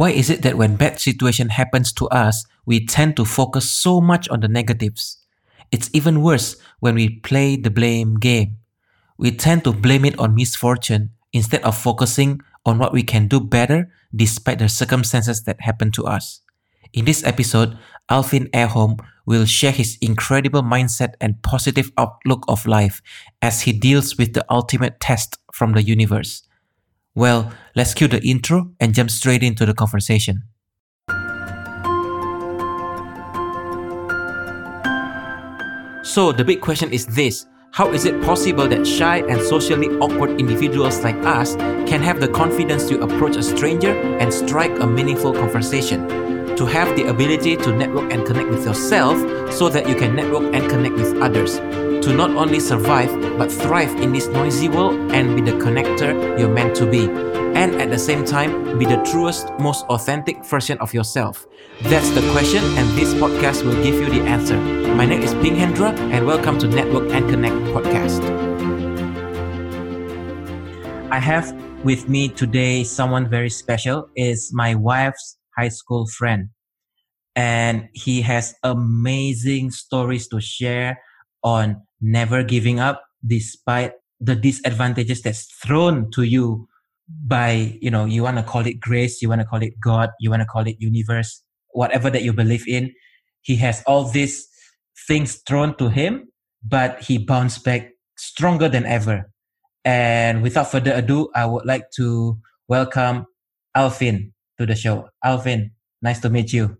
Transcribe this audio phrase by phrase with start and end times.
[0.00, 4.00] Why is it that when bad situation happens to us, we tend to focus so
[4.00, 5.18] much on the negatives?
[5.70, 8.56] It's even worse when we play the blame game.
[9.18, 13.40] We tend to blame it on misfortune instead of focusing on what we can do
[13.40, 16.40] better despite the circumstances that happen to us.
[16.94, 17.76] In this episode,
[18.08, 23.02] Alvin Ehom will share his incredible mindset and positive outlook of life
[23.42, 26.48] as he deals with the ultimate test from the universe.
[27.20, 30.44] Well, let's cue the intro and jump straight into the conversation.
[36.02, 40.40] So, the big question is this How is it possible that shy and socially awkward
[40.40, 45.34] individuals like us can have the confidence to approach a stranger and strike a meaningful
[45.34, 46.29] conversation?
[46.60, 49.16] To have the ability to network and connect with yourself
[49.50, 51.56] so that you can network and connect with others.
[52.04, 56.52] To not only survive but thrive in this noisy world and be the connector you're
[56.52, 57.08] meant to be.
[57.56, 61.46] And at the same time, be the truest, most authentic version of yourself.
[61.84, 64.60] That's the question, and this podcast will give you the answer.
[64.94, 68.20] My name is Ping Hendra, and welcome to Network and Connect podcast.
[71.10, 71.54] I have
[71.84, 74.10] with me today someone very special.
[74.14, 76.50] Is my wife's high school friend.
[77.36, 81.00] And he has amazing stories to share
[81.42, 86.68] on never giving up despite the disadvantages that's thrown to you
[87.26, 90.10] by, you know, you want to call it grace, you want to call it God,
[90.20, 91.42] you want to call it universe,
[91.72, 92.92] whatever that you believe in.
[93.42, 94.46] He has all these
[95.08, 96.28] things thrown to him,
[96.62, 99.30] but he bounced back stronger than ever.
[99.84, 103.26] And without further ado, I would like to welcome
[103.74, 105.08] Alvin to the show.
[105.24, 105.72] Alvin,
[106.04, 106.76] nice to meet you.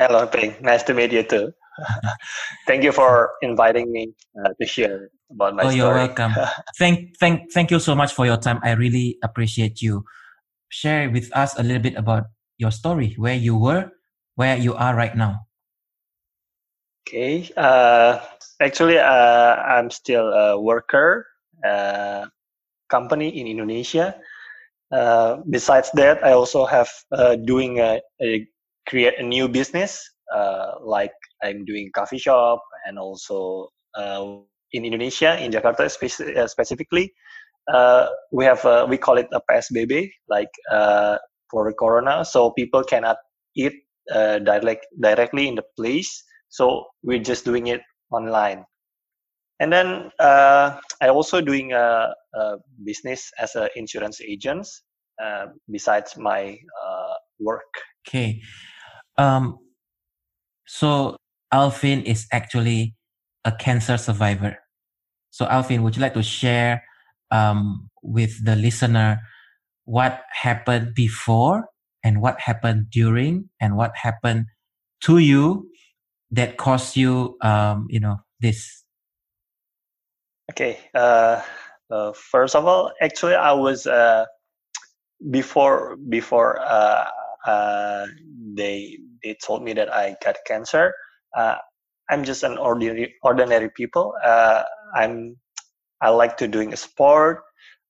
[0.00, 0.56] Hello, Ping.
[0.64, 1.52] Nice to meet you too.
[2.66, 5.76] thank you for inviting me uh, to share about my oh, story.
[5.76, 6.32] you're welcome.
[6.78, 8.58] thank, thank, thank you so much for your time.
[8.64, 10.04] I really appreciate you.
[10.70, 12.24] Share with us a little bit about
[12.56, 13.92] your story, where you were,
[14.34, 15.44] where you are right now.
[17.06, 17.50] Okay.
[17.56, 18.20] Uh,
[18.60, 21.26] actually, uh, I'm still a worker,
[21.64, 22.26] uh,
[22.88, 24.16] company in Indonesia.
[24.92, 28.46] Uh, besides that, I also have uh, doing a, a,
[28.88, 30.00] create a new business.
[30.34, 31.12] Uh, like
[31.42, 34.36] I'm doing coffee shop and also uh,
[34.72, 37.12] in Indonesia, in Jakarta spe- uh, specifically,
[38.32, 40.48] we have a, we call it a PSBB, like
[41.50, 43.16] for Corona, so people cannot
[43.56, 43.72] eat
[44.08, 46.24] direct directly in the place.
[46.50, 48.64] So we're just doing it online
[49.60, 54.66] and then uh, I also doing a, a, business as an insurance agent
[55.22, 57.66] uh, besides my uh, work.
[58.06, 58.40] Okay,
[59.16, 59.58] um,
[60.66, 61.16] so
[61.52, 62.94] Alvin is actually
[63.44, 64.58] a cancer survivor.
[65.30, 66.82] So Alvin, would you like to share
[67.30, 69.20] um, with the listener
[69.84, 71.66] what happened before
[72.04, 74.46] and what happened during and what happened
[75.00, 75.68] to you
[76.30, 78.84] that caused you, um, you know, this
[80.50, 80.78] Okay.
[80.94, 81.42] Uh,
[81.90, 84.24] uh, first of all, actually, I was uh,
[85.30, 87.06] before before uh,
[87.46, 88.06] uh,
[88.54, 90.94] they they told me that I got cancer.
[91.36, 91.56] Uh,
[92.10, 94.14] I'm just an ordinary ordinary people.
[94.96, 95.36] I'm
[96.00, 97.42] I like to doing a sport.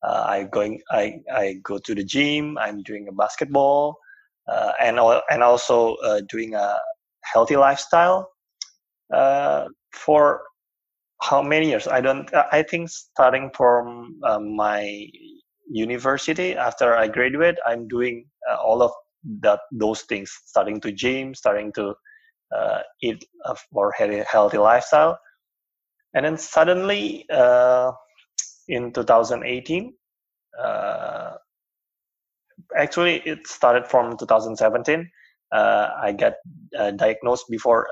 [0.02, 2.58] I going I I go to the gym.
[2.58, 3.98] I'm doing a basketball,
[4.80, 4.98] and
[5.30, 5.96] and also
[6.28, 6.78] doing a
[7.24, 8.30] healthy lifestyle.
[9.92, 10.42] for
[11.20, 11.86] how many years?
[11.86, 15.06] I don't i think starting from um, my
[15.70, 18.92] university after i graduate i'm doing uh, all of
[19.42, 21.94] that those things starting to gym starting to
[22.54, 23.92] uh, eat a more
[24.30, 25.18] healthy, lifestyle.
[26.14, 27.92] And then suddenly uh,
[28.68, 29.94] in 2018
[30.62, 31.32] uh,
[32.76, 35.10] actually it started from 2017
[35.52, 36.34] uh, i got
[36.96, 37.88] diagnosed before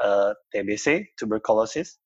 [0.55, 1.99] tbc tuberculosis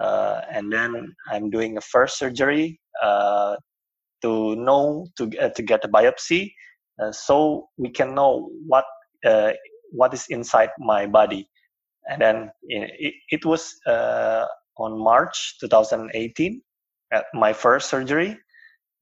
[0.00, 3.56] uh, and then I'm doing a first surgery uh,
[4.22, 6.52] to know to uh, to get a biopsy,
[7.00, 8.84] uh, so we can know what
[9.24, 9.52] uh,
[9.92, 11.48] what is inside my body.
[12.08, 14.44] And then it, it was uh,
[14.76, 16.60] on March 2018
[17.12, 18.36] at my first surgery,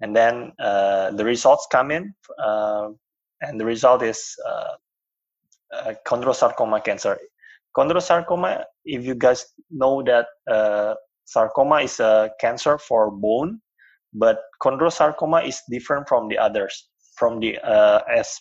[0.01, 4.37] and then the results come in, and the result is
[6.07, 7.19] chondrosarcoma cancer
[7.77, 13.61] chondrosarcoma if you guys know that uh, sarcoma is a cancer for bone
[14.13, 16.89] but chondrosarcoma is different from the others.
[17.17, 18.39] From the uh, as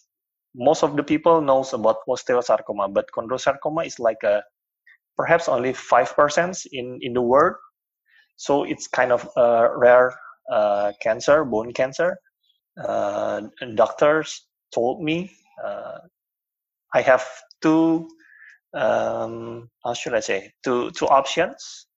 [0.56, 4.44] most of the people knows about osteosarcoma but chondrosarcoma is like a
[5.18, 7.56] perhaps only 5% in in the world.
[8.38, 10.14] So it's kind of a rare
[10.52, 12.18] uh, cancer bone cancer.
[12.84, 13.42] Uh,
[13.76, 15.32] doctors told me
[15.64, 16.00] uh,
[16.94, 17.28] I have
[17.62, 18.08] two
[18.74, 21.88] um, how should I say two two options.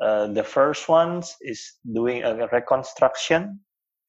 [0.00, 3.60] Uh, the first one is doing a reconstruction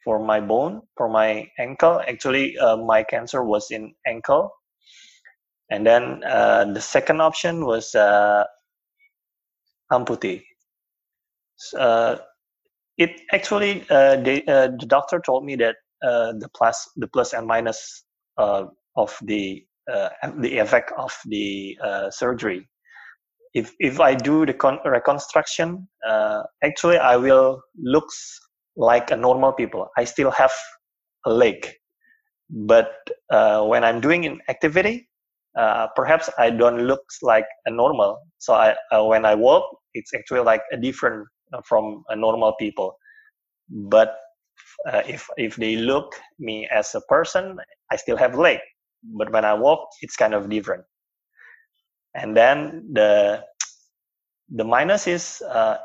[0.03, 2.01] for my bone for my ankle.
[2.07, 4.51] Actually, uh, my cancer was in ankle,
[5.69, 8.43] and then uh, the second option was uh,
[9.91, 10.43] amputee.
[11.77, 12.17] Uh,
[12.97, 18.03] it actually uh, they, the doctor told me that the plus the plus and minus
[18.37, 22.67] of the the effect of the uh, surgery.
[23.53, 28.39] If if I do the con- reconstruction, uh, actually I will looks
[28.75, 29.89] like a normal people.
[29.97, 30.51] I still have
[31.25, 31.67] a leg,
[32.49, 32.91] but
[33.31, 35.09] uh, when I'm doing an activity,
[35.57, 38.19] uh, perhaps I don't look like a normal.
[38.39, 41.27] So I uh, when I walk, it's actually like a different
[41.65, 42.97] from a normal people.
[43.69, 44.17] But
[45.07, 47.57] if if they look me as a person,
[47.91, 48.59] I still have leg
[49.17, 50.83] but when I walk, it's kind of different.
[52.15, 53.43] And then the
[54.49, 55.77] the minus is uh,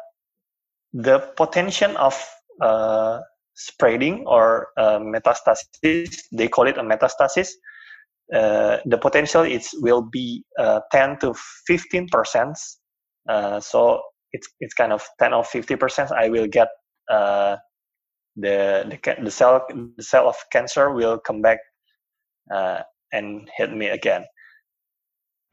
[0.92, 2.14] the potential of
[2.60, 3.20] uh,
[3.54, 6.18] spreading or uh, metastasis.
[6.32, 7.48] They call it a metastasis.
[8.32, 11.34] Uh, the potential is will be uh, 10 to
[11.66, 12.56] 15 percent.
[13.28, 14.00] Uh, so
[14.32, 16.12] it's it's kind of 10 or 50 percent.
[16.12, 16.68] I will get
[17.08, 17.58] the
[18.36, 21.58] the the cell the cell of cancer will come back
[23.12, 24.24] and hit me again.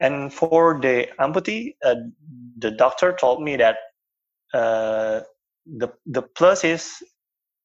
[0.00, 1.96] And for the amputee, uh,
[2.58, 3.76] the doctor told me that
[4.54, 5.20] uh,
[5.66, 6.90] the the plus is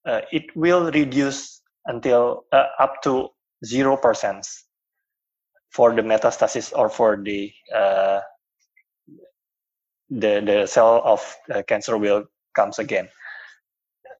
[0.06, 3.30] uh, it will reduce until uh, up to
[3.66, 4.48] zero percent
[5.72, 8.19] for the metastasis or for the uh,
[10.10, 11.22] the the cell of
[11.68, 12.25] cancer will
[12.56, 13.07] comes again.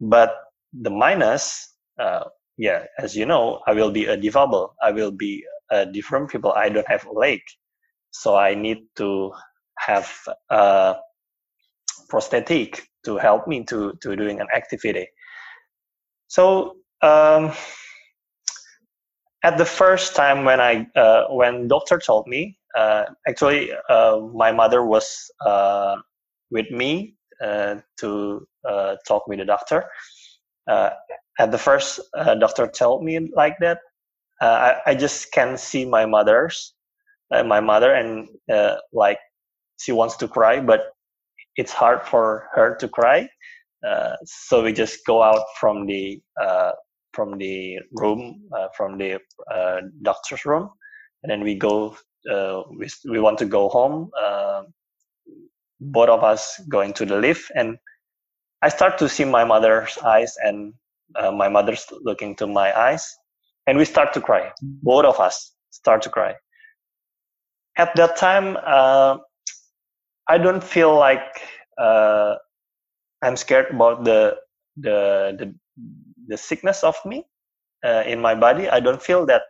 [0.02, 0.36] But
[0.74, 2.26] the minus, uh,
[2.58, 4.74] yeah, as you know, I will be a defable.
[4.82, 5.44] I will be
[5.74, 6.54] uh, different people.
[6.54, 7.42] I don't have a leg
[8.14, 9.32] so i need to
[9.80, 10.10] have
[10.50, 10.96] a
[12.10, 15.08] prosthetic to help me to to doing an activity.
[16.28, 17.52] So um,
[19.44, 24.52] at the first time when i uh, when doctor told me uh, actually uh, my
[24.52, 25.96] mother was uh,
[26.52, 28.48] with me uh, to
[29.08, 29.86] talk with the doctor.
[31.40, 32.00] At the first
[32.40, 33.93] doctor told me like that uh,
[34.48, 36.74] I, I just can see my mother's
[37.34, 39.20] uh, my mother and uh, like
[39.80, 40.82] she wants to cry but
[41.56, 43.30] it's hard for her to cry.
[43.88, 46.72] Uh, so we just go out from the uh,
[47.14, 49.20] from the room uh, from the
[50.02, 50.70] doctor's room
[51.24, 51.96] and then we go
[52.78, 54.10] we, we want to go home
[55.82, 57.78] both of us going to the lift and
[58.62, 60.74] i start to see my mother's eyes and
[61.38, 63.14] my mother's looking to my eyes
[63.68, 64.52] and we start to cry.
[64.62, 66.36] Both of us start to cry.
[67.78, 69.18] At that time, uh,
[70.28, 71.42] I don't feel like
[71.78, 72.36] uh,
[73.24, 74.38] I'm scared about the
[74.78, 75.56] the the,
[76.28, 77.26] the sickness of me
[77.86, 78.70] uh, in my body.
[78.70, 79.44] I don't feel that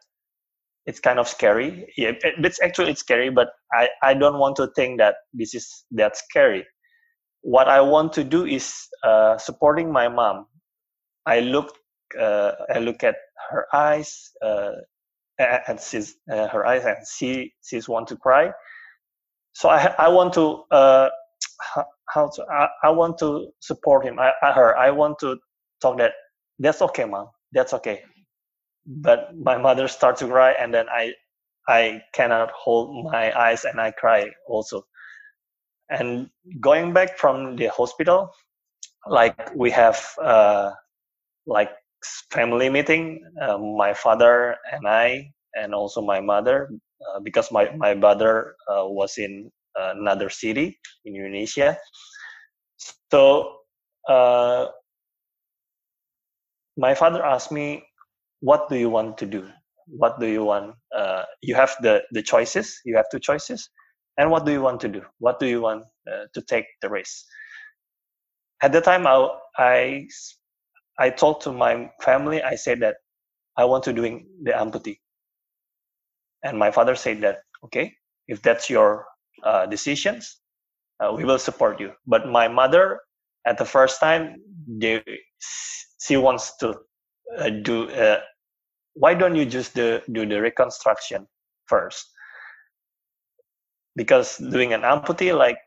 [0.85, 1.87] it's kind of scary.
[1.97, 5.85] Yeah, it's actually it's scary, but I I don't want to think that this is
[5.91, 6.65] that scary.
[7.41, 8.73] What I want to do is
[9.03, 10.45] uh, supporting my mom.
[11.25, 11.75] I look
[12.19, 13.15] uh, I look at
[13.49, 14.71] her eyes uh,
[15.39, 18.51] and sees uh, her eyes and she she's want to cry.
[19.53, 21.09] So I I want to uh,
[22.09, 24.19] how to I, I want to support him.
[24.19, 25.37] I, I her I want to
[25.81, 26.13] talk that
[26.59, 27.27] that's okay, mom.
[27.51, 28.01] That's okay.
[28.85, 31.13] But my mother starts to cry, and then I
[31.67, 34.83] I cannot hold my eyes, and I cry also.
[35.89, 36.29] And
[36.59, 38.31] going back from the hospital,
[39.07, 40.71] like we have uh,
[41.45, 41.71] like
[42.31, 43.21] family meeting.
[43.41, 46.69] Uh, my father and I, and also my mother,
[47.07, 51.77] uh, because my my brother uh, was in another city in Indonesia.
[53.11, 53.57] So
[54.09, 54.67] uh,
[56.77, 57.83] my father asked me,
[58.41, 59.49] "What do you want to do?
[59.87, 60.75] What do you want?
[60.95, 62.79] Uh, you have the the choices.
[62.85, 63.69] You have two choices,
[64.17, 65.01] and what do you want to do?
[65.19, 67.25] What do you want uh, to take the risk?"
[68.61, 70.07] At the time, I, I
[70.99, 72.97] I told to my family, I said that
[73.57, 74.99] I want to doing the amputee.
[76.43, 77.93] And my father said that, okay,
[78.27, 79.05] if that's your
[79.43, 80.39] uh, decisions,
[80.99, 81.91] uh, we will support you.
[82.05, 83.01] But my mother,
[83.45, 85.03] at the first time, they,
[85.99, 86.75] she wants to
[87.37, 88.21] uh, do, uh,
[88.93, 91.27] why don't you just do, do the reconstruction
[91.65, 92.05] first?
[93.95, 95.59] Because doing an amputee, like,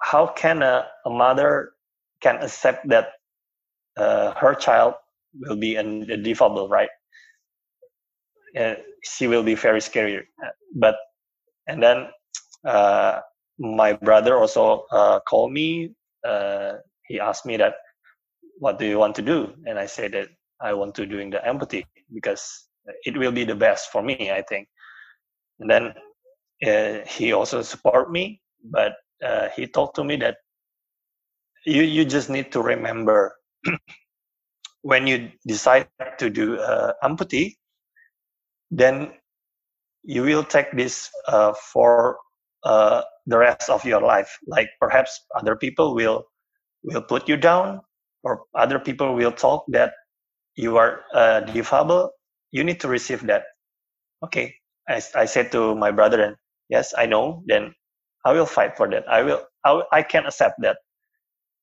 [0.00, 1.72] how can a, a mother
[2.20, 3.08] can accept that
[3.96, 4.94] uh, her child
[5.40, 6.88] will be an, a defable, right?
[8.58, 8.74] Uh,
[9.04, 10.26] she will be very scary.
[10.74, 10.96] But
[11.68, 12.08] and then
[12.66, 13.20] uh,
[13.58, 15.92] my brother also uh, called me.
[16.26, 16.74] Uh,
[17.08, 17.74] he asked me that,
[18.58, 20.28] "What do you want to do?" And I said that
[20.60, 21.84] I want to doing the amputee
[22.14, 22.68] because
[23.04, 24.30] it will be the best for me.
[24.30, 24.68] I think.
[25.60, 25.94] And then
[26.66, 30.36] uh, he also support me, but uh, he told to me that
[31.66, 33.34] you you just need to remember
[34.82, 37.54] when you decide to do uh, amputee,
[38.70, 39.12] then
[40.04, 42.18] you will take this uh, for
[42.64, 44.38] uh, the rest of your life.
[44.46, 46.24] Like perhaps other people will
[46.84, 47.80] will put you down,
[48.24, 49.92] or other people will talk that
[50.56, 52.10] you are uh, defable.
[52.52, 53.44] You need to receive that.
[54.24, 54.54] Okay,
[54.88, 56.36] I, I said to my brother, and
[56.68, 57.42] yes, I know.
[57.46, 57.74] Then
[58.24, 59.08] I will fight for that.
[59.08, 59.42] I will.
[59.64, 60.78] I, I can accept that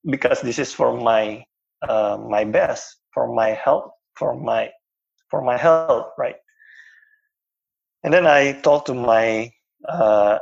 [0.09, 1.43] because this is for my
[1.87, 4.71] uh, my best, for my health, for my
[5.29, 6.19] for my health, right?
[8.03, 9.51] And then I talked to my
[9.87, 10.37] uh,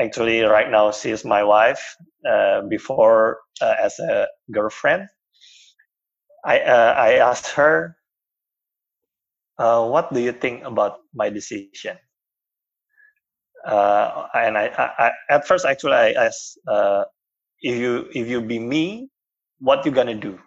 [0.00, 1.96] actually right now she is my wife.
[2.28, 5.08] Uh, before uh, as a girlfriend,
[6.44, 7.96] I uh, I asked her,
[9.58, 11.82] uh, "What do you think about my decision?"
[14.34, 14.66] And I,
[14.98, 16.58] I, at first actually I asked,
[17.62, 19.08] "If you if you be me,
[19.60, 20.38] what you gonna do?"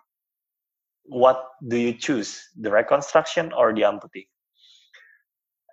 [1.05, 4.27] What do you choose the reconstruction or the amputee?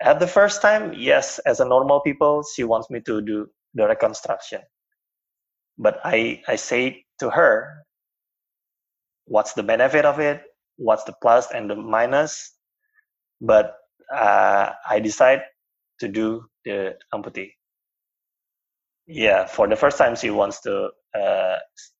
[0.03, 3.87] At the first time yes as a normal people she wants me to do the
[3.87, 4.63] reconstruction.
[5.79, 7.85] But i i say to her
[9.27, 10.43] what's the benefit of it?
[10.77, 12.57] What's the plus and the minus?
[13.41, 13.77] But
[14.13, 15.43] uh, i decide
[16.01, 17.53] to do the amputee.
[19.07, 21.57] Yeah for the first time she wants to uh,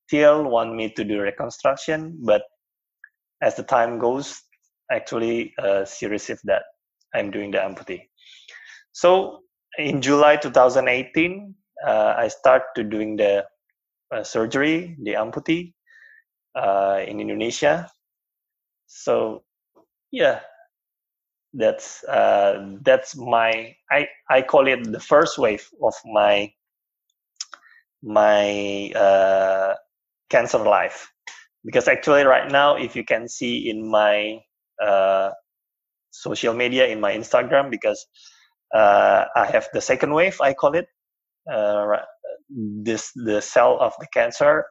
[0.07, 2.43] still want me to do reconstruction but
[3.43, 4.43] as the time goes,
[4.91, 6.63] actually uh, she received that
[7.15, 8.03] I'm doing the amputee.
[8.93, 9.41] So
[9.79, 11.55] in July 2018,
[11.87, 13.47] uh, I start to doing the
[14.13, 15.73] uh, surgery, the amputee
[16.55, 17.91] uh, in Indonesia.
[18.87, 19.45] So
[20.11, 20.41] yeah,
[21.55, 26.53] that's uh, that's my I I call it the first wave of my
[28.03, 29.75] my uh,
[30.31, 31.13] cancer life
[31.65, 34.39] because actually right now if you can see in my
[34.83, 35.31] uh,
[36.11, 38.07] social media in my instagram because
[38.75, 40.87] uh, i have the second wave i call it
[41.53, 41.87] uh,
[42.83, 44.65] this the cell of the cancer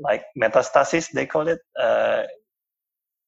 [0.00, 2.22] like metastasis they call it uh,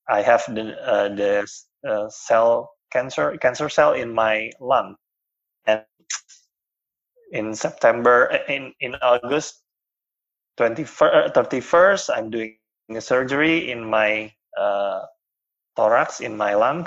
[0.09, 1.47] i have the uh, the
[1.89, 4.97] uh, cell cancer cancer cell in my lung.
[5.67, 5.85] And
[7.33, 9.63] in september in in august
[10.59, 12.60] 21st 31st i'm doing
[12.97, 15.03] a surgery in my uh,
[15.77, 16.87] thorax, in my lung.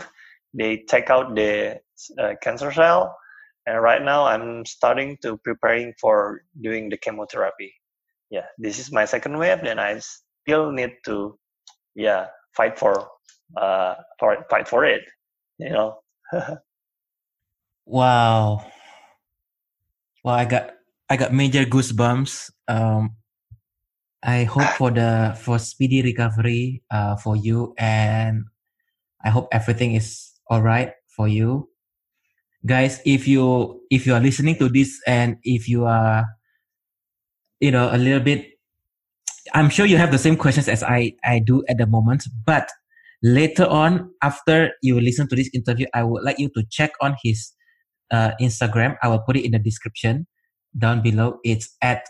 [0.54, 1.80] They take out the
[2.20, 3.16] uh, cancer cell,
[3.66, 7.74] and right now I'm starting to preparing for doing the chemotherapy.
[8.30, 9.64] Yeah, this is my second wave.
[9.64, 11.38] and I still need to,
[11.96, 13.08] yeah, fight for,
[13.58, 15.02] uh, for fight for it.
[15.58, 16.00] You know.
[17.86, 18.66] wow.
[20.24, 20.72] Well, I got
[21.10, 22.52] I got major goosebumps.
[22.68, 23.18] Um,
[24.24, 28.46] I hope for the for speedy recovery uh, for you, and
[29.24, 31.68] I hope everything is all right for you,
[32.66, 33.02] guys.
[33.06, 36.24] If you if you are listening to this, and if you are,
[37.60, 38.48] you know, a little bit,
[39.54, 42.24] I'm sure you have the same questions as I I do at the moment.
[42.46, 42.72] But
[43.22, 47.18] later on, after you listen to this interview, I would like you to check on
[47.22, 47.52] his
[48.10, 48.96] uh, Instagram.
[49.04, 50.28] I will put it in the description
[50.78, 51.40] down below.
[51.44, 52.08] It's at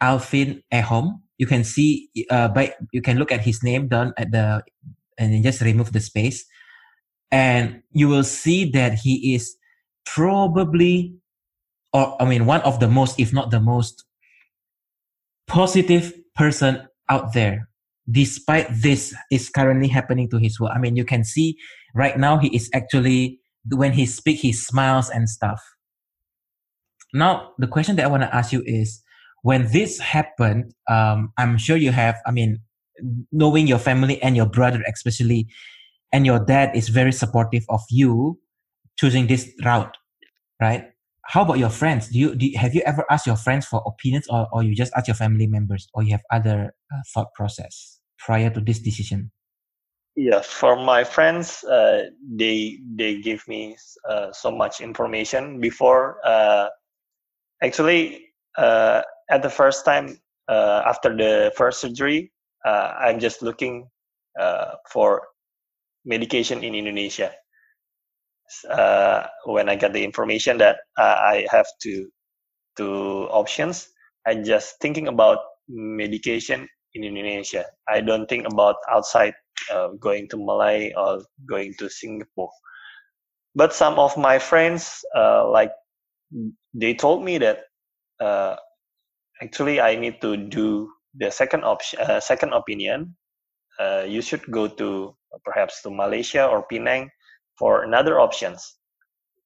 [0.00, 4.30] Alvin Ehom you can see uh, by you can look at his name down at
[4.30, 4.62] the
[5.16, 6.44] and then just remove the space.
[7.32, 9.56] And you will see that he is
[10.04, 11.14] probably
[11.92, 14.04] or i mean one of the most if not the most
[15.46, 17.68] positive person out there
[18.10, 21.56] despite this is currently happening to his work i mean you can see
[21.94, 25.60] right now he is actually when he speak he smiles and stuff.
[27.12, 29.02] Now the question that i want to ask you is
[29.42, 32.60] when this happened, um, I'm sure you have, I mean,
[33.32, 35.48] knowing your family and your brother especially,
[36.12, 38.38] and your dad is very supportive of you
[38.98, 39.96] choosing this route,
[40.60, 40.84] right?
[41.26, 42.08] How about your friends?
[42.08, 44.74] Do you, do you, have you ever asked your friends for opinions, or, or you
[44.74, 48.80] just ask your family members, or you have other uh, thought process prior to this
[48.80, 49.30] decision?
[50.16, 53.76] Yeah, for my friends, uh, they they give me
[54.08, 56.18] uh, so much information before.
[56.26, 56.68] Uh,
[57.62, 58.26] actually,
[58.58, 60.18] uh, at the first time
[60.48, 62.32] uh, after the first surgery,
[62.66, 63.88] uh, I'm just looking
[64.40, 65.22] uh, for
[66.04, 67.32] medication in Indonesia.
[68.70, 72.08] uh, when I got the information that uh, I have to
[72.76, 73.88] two options,
[74.26, 77.66] I just thinking about medication in Indonesia.
[77.88, 79.34] I don't think about outside
[79.72, 82.50] uh, going to Malay or going to Singapore.
[83.54, 85.72] But some of my friends, like
[86.74, 87.64] they told me that
[89.42, 93.16] actually I need to do the second option, uh, second opinion.
[93.78, 97.10] Uh, you should go to perhaps to Malaysia or Penang
[97.58, 98.76] for another options.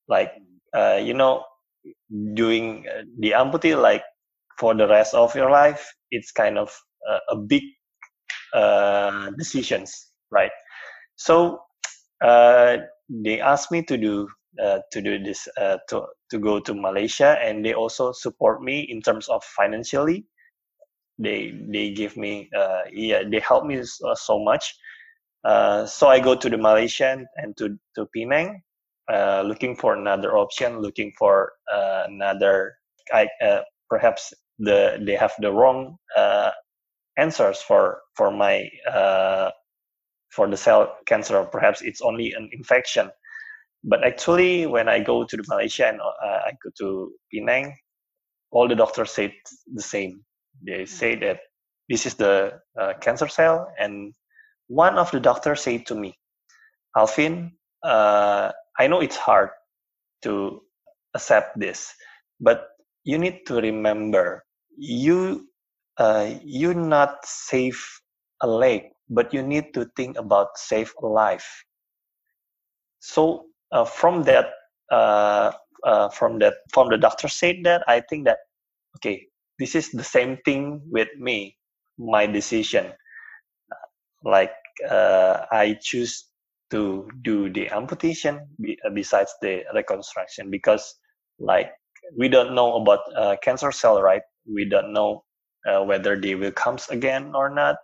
[0.09, 0.33] Like
[0.75, 1.45] uh, you know,
[2.35, 2.87] doing
[3.21, 4.03] the amputee like
[4.59, 6.75] for the rest of your life, it's kind of
[7.31, 7.63] a big
[8.55, 10.53] uh, decisions, right?
[11.17, 11.61] So
[12.23, 14.29] uh, they asked me to do
[14.63, 18.81] uh, to do this uh, to to go to Malaysia, and they also support me
[18.91, 20.27] in terms of financially.
[21.17, 24.75] They they give me uh, yeah they help me so, uh, so much.
[25.87, 28.59] so I go to the Malaysian and to to Penang,
[29.07, 31.55] uh, looking for another option, looking for
[32.11, 32.75] another
[33.15, 33.31] I
[33.87, 36.03] perhaps the they have the wrong
[37.17, 39.55] answers for for my uh,
[40.35, 43.07] for the cell cancer perhaps it's only an infection
[43.85, 47.75] but actually when i go to the malaysia and uh, i go to penang
[48.51, 49.33] all the doctors said
[49.75, 50.25] the same
[50.67, 51.41] they say that
[51.89, 54.13] this is the uh, cancer cell and
[54.69, 56.15] one of the doctors said to me
[56.97, 57.53] alvin
[57.85, 59.51] uh, i know it's hard
[60.23, 60.61] to
[61.15, 61.93] accept this
[62.41, 62.69] but
[63.05, 64.45] you need to remember
[64.77, 65.47] you
[65.99, 67.79] uh, you not save
[68.41, 71.65] a leg, but you need to think about save a life.
[73.01, 74.47] So uh, from that,
[74.93, 75.53] uh,
[75.85, 78.39] uh, from that, from the doctor said that, I think that
[78.99, 79.27] okay,
[79.61, 81.57] this is the same thing with me.
[81.99, 82.93] My decision,
[84.25, 84.53] like
[84.91, 86.27] uh, I choose
[86.73, 88.49] to do the amputation
[88.87, 90.97] uh, besides the reconstruction because
[91.41, 91.73] like
[92.19, 93.01] we don't know about
[93.43, 95.25] cancer cell right we don't know
[95.85, 97.77] whether they will come again or not.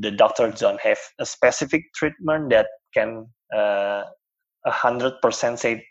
[0.00, 4.04] The doctors don't have a specific treatment that can uh,
[4.66, 5.86] a hundred percent say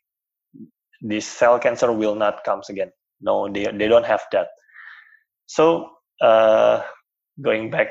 [1.01, 2.91] this cell cancer will not come again.
[3.21, 4.49] No, they they don't have that.
[5.47, 5.89] So
[6.21, 6.83] uh,
[7.41, 7.89] going back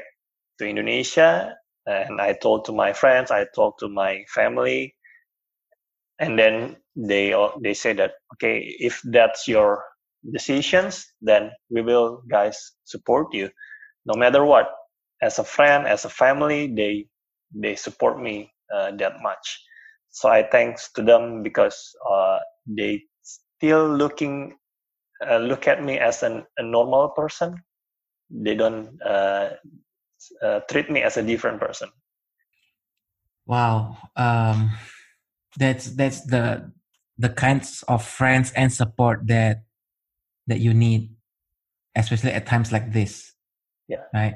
[0.59, 1.57] to Indonesia,
[1.87, 4.95] and I told to my friends, I told to my family,
[6.19, 9.85] and then they they say that okay, if that's your
[10.33, 13.51] decisions, then we will guys support you
[14.07, 14.69] no matter what.
[15.23, 17.07] As a friend, as a family, they
[17.55, 19.61] they support me that much.
[20.11, 21.77] So I thanks to them because
[22.09, 24.55] uh, they still looking
[25.27, 27.63] uh, look at me as an, a normal person.
[28.31, 29.51] They don't uh,
[30.43, 31.89] uh, treat me as a different person.
[33.47, 34.71] Wow, um,
[35.59, 36.73] that's that's the
[37.19, 39.65] the kinds of friends and support that
[40.47, 41.15] that you need,
[41.97, 43.35] especially at times like this.
[43.89, 44.07] Yeah.
[44.15, 44.35] Right.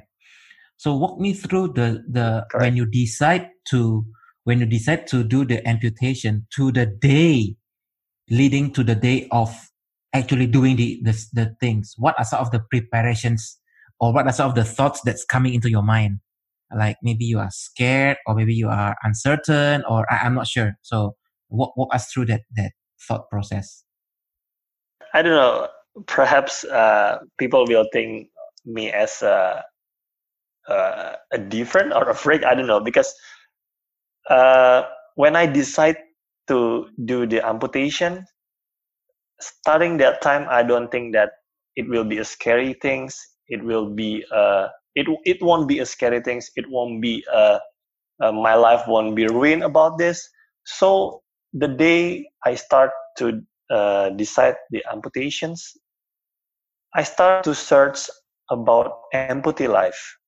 [0.76, 2.62] So walk me through the the Correct.
[2.62, 4.04] when you decide to
[4.46, 7.56] when you decide to do the amputation to the day
[8.30, 9.50] leading to the day of
[10.12, 11.94] actually doing the, the the things.
[11.98, 13.58] What are some of the preparations
[13.98, 16.20] or what are some of the thoughts that's coming into your mind?
[16.70, 20.78] Like maybe you are scared or maybe you are uncertain or I, am not sure.
[20.82, 21.16] So
[21.48, 22.70] walk walk us through that that
[23.02, 23.82] thought process.
[25.12, 25.68] I don't know
[26.06, 28.28] perhaps uh, people will think
[28.64, 29.64] me as a,
[30.68, 32.44] a, a, different or a freak.
[32.44, 33.14] I don't know because
[34.30, 34.82] uh,
[35.16, 35.96] when I decide
[36.48, 38.24] to do the amputation,
[39.40, 41.30] starting that time, I don't think that
[41.76, 43.16] it will be a scary things.
[43.48, 46.50] It will be uh, it it won't be a scary things.
[46.56, 47.58] It won't be uh,
[48.22, 50.28] uh, my life won't be ruined about this.
[50.64, 55.76] So the day I start to uh, decide the amputations,
[56.94, 58.10] I start to search
[58.50, 60.18] about amputee life.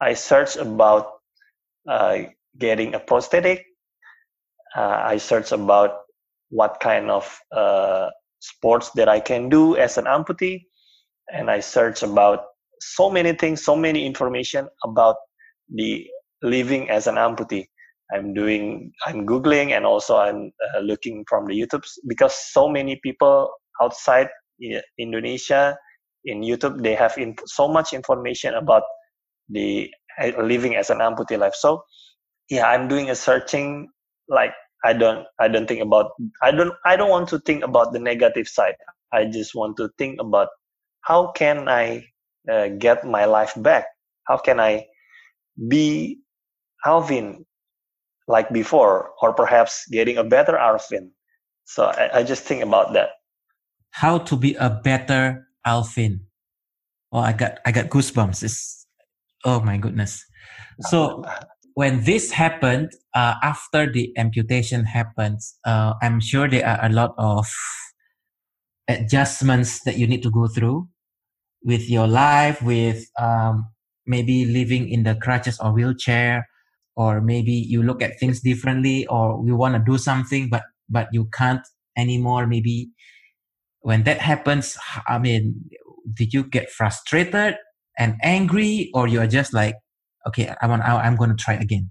[0.00, 1.06] I search about
[1.88, 2.18] uh,
[2.58, 3.64] getting a prosthetic.
[4.76, 5.98] Uh, I search about
[6.50, 8.08] what kind of uh,
[8.40, 10.62] sports that I can do as an amputee,
[11.32, 12.44] and I search about
[12.80, 15.16] so many things, so many information about
[15.68, 16.06] the
[16.42, 17.66] living as an amputee.
[18.12, 22.98] I'm doing, I'm googling, and also I'm uh, looking from the YouTube because so many
[23.02, 24.28] people outside
[24.98, 25.78] Indonesia
[26.24, 28.82] in YouTube they have in, so much information about
[29.48, 31.54] the uh, living as an amputee life.
[31.54, 31.82] So
[32.50, 33.88] yeah, I'm doing a searching
[34.28, 34.52] like
[34.84, 37.98] I don't I don't think about I don't I don't want to think about the
[37.98, 38.76] negative side.
[39.12, 40.48] I just want to think about
[41.02, 42.06] how can I
[42.50, 43.86] uh, get my life back?
[44.24, 44.86] How can I
[45.68, 46.20] be
[46.84, 47.44] Alvin
[48.30, 51.10] like before, or perhaps getting a better Alvin.
[51.64, 53.10] So I, I just think about that.
[53.90, 56.20] How to be a better Alvin?
[57.12, 58.42] Oh, I got I got goosebumps.
[58.42, 58.86] It's
[59.44, 60.24] oh my goodness.
[60.80, 61.24] So
[61.74, 67.14] when this happened, uh, after the amputation happens, uh, I'm sure there are a lot
[67.18, 67.46] of
[68.88, 70.88] adjustments that you need to go through
[71.62, 73.70] with your life, with um,
[74.06, 76.48] maybe living in the crutches or wheelchair,
[76.96, 81.08] or maybe you look at things differently, or you want to do something, but but
[81.12, 81.62] you can't
[81.96, 82.46] anymore.
[82.46, 82.90] Maybe
[83.80, 85.70] when that happens, I mean,
[86.14, 87.56] did you get frustrated
[87.98, 89.76] and angry, or you're just like,
[90.26, 91.90] okay, I want, I'm going to try again?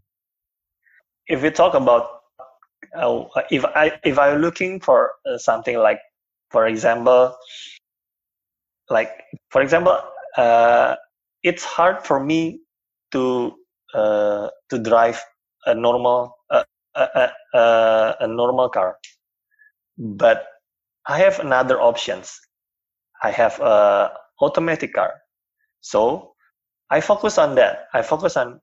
[1.27, 2.19] If we talk about
[2.95, 5.99] uh, if I if I'm looking for uh, something like,
[6.49, 7.35] for example,
[8.89, 9.11] like
[9.51, 9.97] for example,
[10.37, 10.95] uh,
[11.43, 12.61] it's hard for me
[13.11, 13.53] to
[13.93, 15.21] uh, to drive
[15.65, 16.63] a normal uh,
[16.95, 18.97] a, a, a normal car,
[19.97, 20.47] but
[21.07, 22.39] I have another options.
[23.21, 24.11] I have a
[24.41, 25.13] automatic car,
[25.81, 26.33] so
[26.89, 27.87] I focus on that.
[27.93, 28.59] I focus on.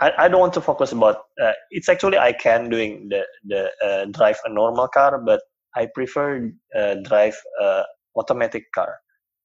[0.00, 1.16] I, I don't want to focus about.
[1.40, 5.40] Uh, it's actually I can doing the the uh, drive a normal car, but
[5.76, 7.84] I prefer uh, drive a
[8.16, 8.96] automatic car,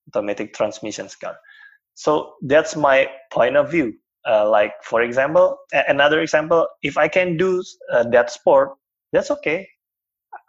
[0.08, 1.38] automatic transmissions car.
[1.96, 3.94] So that's my point of view.
[4.28, 8.72] Uh, like for example, another example, if I can do uh, that sport,
[9.12, 9.68] that's okay.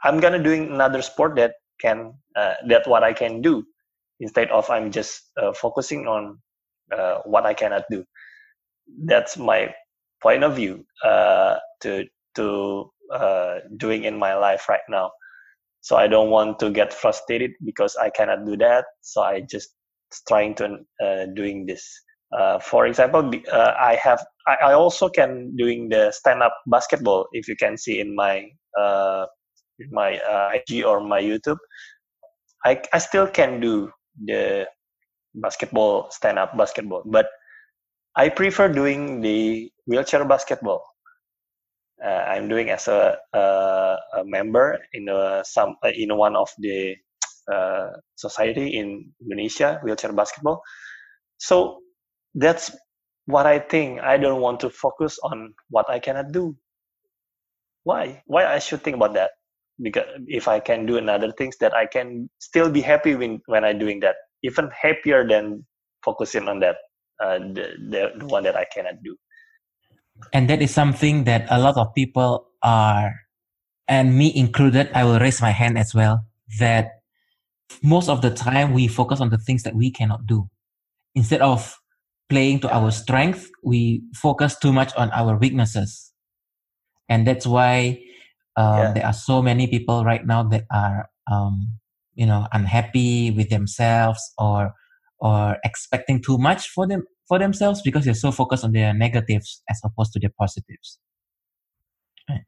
[0.04, 3.64] I'm gonna doing another sport that can uh, that what I can do
[4.20, 6.38] instead of I'm just uh, focusing on
[6.92, 8.04] uh, what I cannot do.
[9.04, 9.74] That's my
[10.22, 12.04] point of view uh, to
[12.36, 12.90] to
[13.76, 15.10] doing in my life right now.
[15.80, 18.84] So I don't want to get frustrated because I cannot do that.
[19.00, 19.70] So I just
[20.28, 21.86] trying to uh, doing this.
[22.36, 27.26] Uh, for example, uh, I have I, I, also can doing the stand up basketball.
[27.32, 28.46] If you can see in my
[28.78, 29.26] uh,
[29.90, 31.58] my uh, IG or my YouTube,
[32.64, 33.90] I I still can do
[34.24, 34.68] the
[35.34, 37.26] basketball stand up basketball, but
[38.16, 40.82] I prefer doing the wheelchair basketball.
[42.02, 46.96] Uh, I'm doing as a, a member in a, some in one of the
[47.52, 50.62] uh, society in Indonesia, wheelchair basketball.
[51.38, 51.80] So
[52.34, 52.70] that's
[53.26, 54.00] what I think.
[54.00, 56.56] I don't want to focus on what I cannot do.
[57.84, 58.22] Why?
[58.26, 59.30] Why I should think about that?
[59.80, 63.64] Because if I can do another things that I can still be happy when when
[63.64, 65.64] I doing that, even happier than
[66.04, 66.76] focusing on that
[67.22, 69.16] uh, the, the the one that I cannot do.
[70.32, 73.14] And that is something that a lot of people are,
[73.88, 74.90] and me included.
[74.94, 76.26] I will raise my hand as well.
[76.58, 77.00] That
[77.82, 80.48] most of the time we focus on the things that we cannot do
[81.14, 81.78] instead of
[82.28, 86.12] playing to our strength we focus too much on our weaknesses
[87.08, 87.98] and that's why
[88.56, 88.92] um, yeah.
[88.92, 91.74] there are so many people right now that are um,
[92.20, 94.72] you know unhappy with themselves or
[95.20, 99.62] or expecting too much for them for themselves because they're so focused on their negatives
[99.70, 100.98] as opposed to their positives
[102.28, 102.44] right.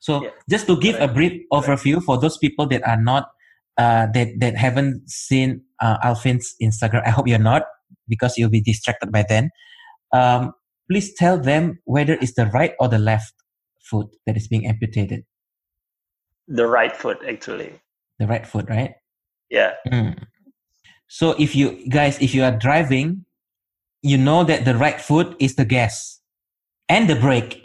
[0.00, 0.30] so yeah.
[0.48, 1.10] just to give right.
[1.10, 2.04] a brief overview right.
[2.04, 3.24] for those people that are not
[3.78, 7.64] uh, that that haven't seen uh, Alvin's Instagram, I hope you're not
[8.08, 9.50] because you'll be distracted by then.
[10.12, 10.52] Um,
[10.90, 13.34] please tell them whether it's the right or the left
[13.82, 15.24] foot that is being amputated.
[16.48, 17.80] The right foot, actually.
[18.18, 18.94] The right foot, right?
[19.50, 19.72] Yeah.
[19.88, 20.22] Mm.
[21.08, 23.24] So if you guys, if you are driving,
[24.02, 26.20] you know that the right foot is the gas
[26.88, 27.64] and the brake.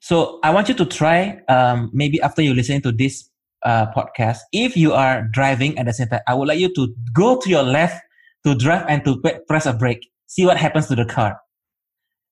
[0.00, 3.30] So I want you to try, um, maybe after you listen to this
[3.64, 6.94] uh, podcast, if you are driving at the same time, I would like you to
[7.12, 8.00] go to your left
[8.44, 10.06] to drive and to press a brake.
[10.26, 11.38] See what happens to the car,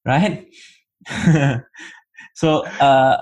[0.07, 0.47] right?
[2.35, 3.21] so, uh,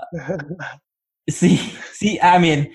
[1.29, 1.57] see,
[1.93, 2.73] see, I mean,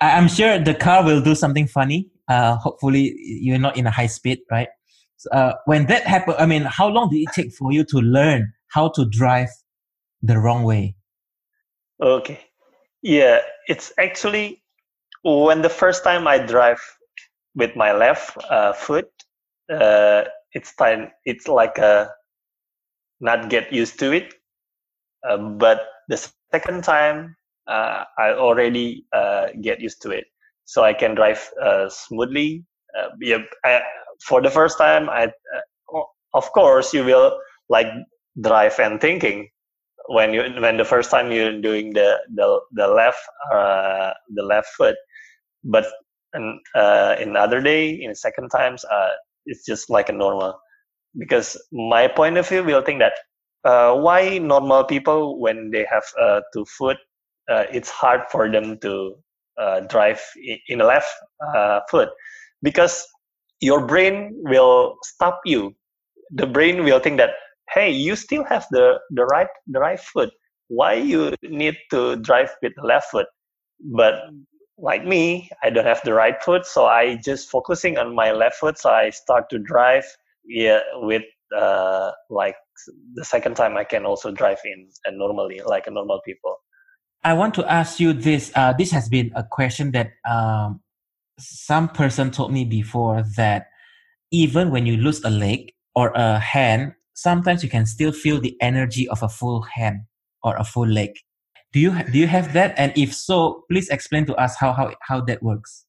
[0.00, 2.10] I'm sure the car will do something funny.
[2.28, 4.68] Uh, hopefully, you're not in a high speed, right?
[5.16, 7.98] So, uh, when that happened, I mean, how long did it take for you to
[7.98, 9.48] learn how to drive
[10.22, 10.96] the wrong way?
[12.02, 12.40] Okay.
[13.02, 14.62] Yeah, it's actually
[15.22, 16.80] when the first time I drive
[17.54, 19.08] with my left uh, foot,
[19.72, 21.10] uh, it's time.
[21.24, 22.10] It's like a
[23.20, 24.34] not get used to it.
[25.28, 27.36] Uh, but the second time,
[27.68, 30.24] uh, I already uh, get used to it,
[30.64, 32.64] so I can drive uh, smoothly.
[33.20, 33.82] yeah, I,
[34.26, 35.30] for the first time, I
[36.34, 37.88] of course you will like
[38.42, 39.48] drive and thinking
[40.08, 43.18] when you when the first time you're doing the the the left
[43.52, 44.96] uh, the left foot,
[45.64, 45.86] but
[46.34, 49.10] in, uh, in other day in second times uh,
[49.46, 50.58] it's just like a normal.
[51.18, 53.14] Because my point of view will think that
[53.64, 56.98] uh, why normal people when they have uh, two foot,
[57.50, 59.14] uh, it's hard for them to
[59.60, 60.20] uh, drive
[60.68, 61.08] in the left
[61.54, 62.10] uh, foot
[62.62, 63.06] because
[63.60, 65.74] your brain will stop you.
[66.32, 67.30] The brain will think that
[67.70, 70.30] hey, you still have the the right the right foot.
[70.68, 73.26] Why you need to drive with the left foot?
[73.80, 74.14] But
[74.78, 78.56] like me, I don't have the right foot, so I just focusing on my left
[78.56, 78.78] foot.
[78.78, 80.04] So I start to drive
[80.46, 81.22] yeah with
[81.56, 82.56] uh, like
[83.14, 86.56] the second time I can also drive in and normally like a normal people.
[87.26, 88.52] I want to ask you this.
[88.54, 90.80] Uh, this has been a question that um,
[91.40, 93.66] some person told me before that
[94.30, 98.56] even when you lose a leg or a hand, sometimes you can still feel the
[98.60, 100.02] energy of a full hand
[100.44, 101.18] or a full leg.
[101.72, 102.78] Do you do you have that?
[102.78, 105.84] And if so, please explain to us how how how that works.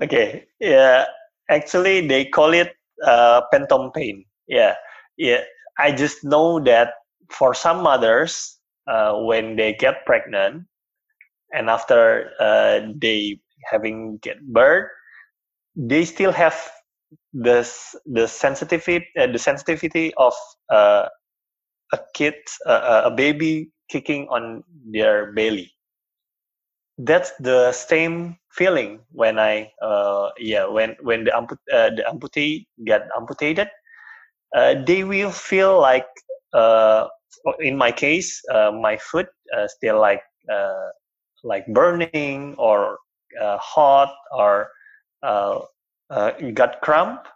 [0.00, 0.46] Okay.
[0.60, 1.06] Yeah.
[1.50, 2.70] Actually, they call it
[3.04, 4.24] uh, phantom pain.
[4.46, 4.76] Yeah.
[5.18, 5.42] Yeah.
[5.80, 6.94] I just know that
[7.28, 10.64] for some mothers, uh, when they get pregnant,
[11.52, 13.38] and after uh, they
[13.70, 14.88] having get birth,
[15.76, 16.56] they still have
[17.32, 20.34] this the sensitivity uh, the sensitivity of
[20.72, 21.08] uh,
[21.92, 22.34] a kid
[22.66, 25.72] uh, a baby kicking on their belly.
[26.98, 32.66] That's the same feeling when i uh, yeah when when the, amput- uh, the amputee
[32.84, 33.68] get amputated
[34.56, 36.08] uh, they will feel like
[37.60, 38.42] in my case
[38.80, 39.28] my foot
[39.66, 40.22] still like
[41.44, 42.98] like burning or
[43.60, 44.68] hot or
[45.22, 47.26] uh, gut cramp.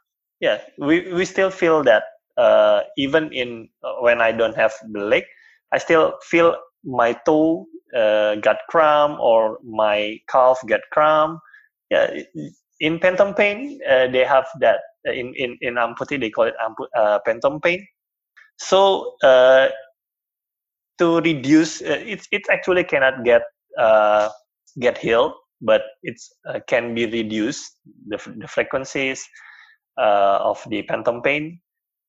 [0.40, 2.04] Yeah we, we still feel that
[2.36, 5.24] uh, even in uh, when i don't have the leg
[5.72, 6.54] i still feel
[6.84, 11.40] my toe uh, got cramp or my calf get cramp.
[11.90, 12.10] Yeah
[12.80, 16.90] in phantom pain uh, they have that in in in amputee they call it ampu-
[16.96, 17.86] uh, phantom pain.
[18.58, 19.68] So uh,
[20.98, 23.42] to reduce uh, it it actually cannot get
[23.78, 24.28] uh,
[24.80, 26.16] get healed but it
[26.48, 27.78] uh, can be reduced
[28.08, 29.26] the, the frequencies
[29.98, 31.60] uh, of the phantom pain.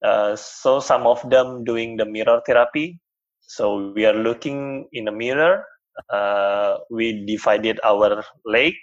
[0.04, 3.00] Uh, so some of them doing the mirror therapy.
[3.42, 5.64] So we are looking in a mirror.
[6.12, 8.74] Uh, we divided our leg,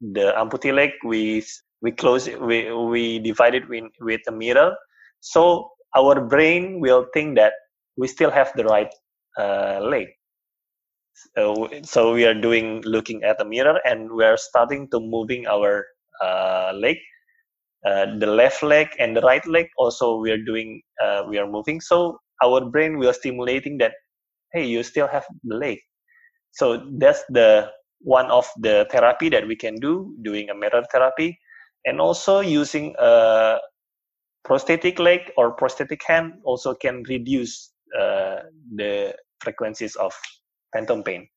[0.00, 0.90] the amputee leg.
[1.04, 1.42] We
[1.82, 2.40] we close it.
[2.40, 4.76] We we divided with with a mirror.
[5.20, 7.54] So our brain will think that
[7.96, 8.92] we still have the right
[9.38, 10.08] uh, leg
[11.36, 15.46] so, so we are doing looking at the mirror and we are starting to moving
[15.46, 15.86] our
[16.22, 16.96] uh, leg.
[17.86, 21.46] Uh, the left leg and the right leg also we are doing uh, we are
[21.46, 21.80] moving.
[21.80, 23.92] So our brain will stimulating that
[24.52, 25.78] hey you still have the leg.
[26.52, 31.38] So that's the one of the therapy that we can do doing a mirror therapy
[31.84, 33.58] and also using a
[34.44, 38.36] prosthetic leg or prosthetic hand also can reduce uh,
[38.74, 40.12] the frequencies of
[40.72, 41.28] phantom pain.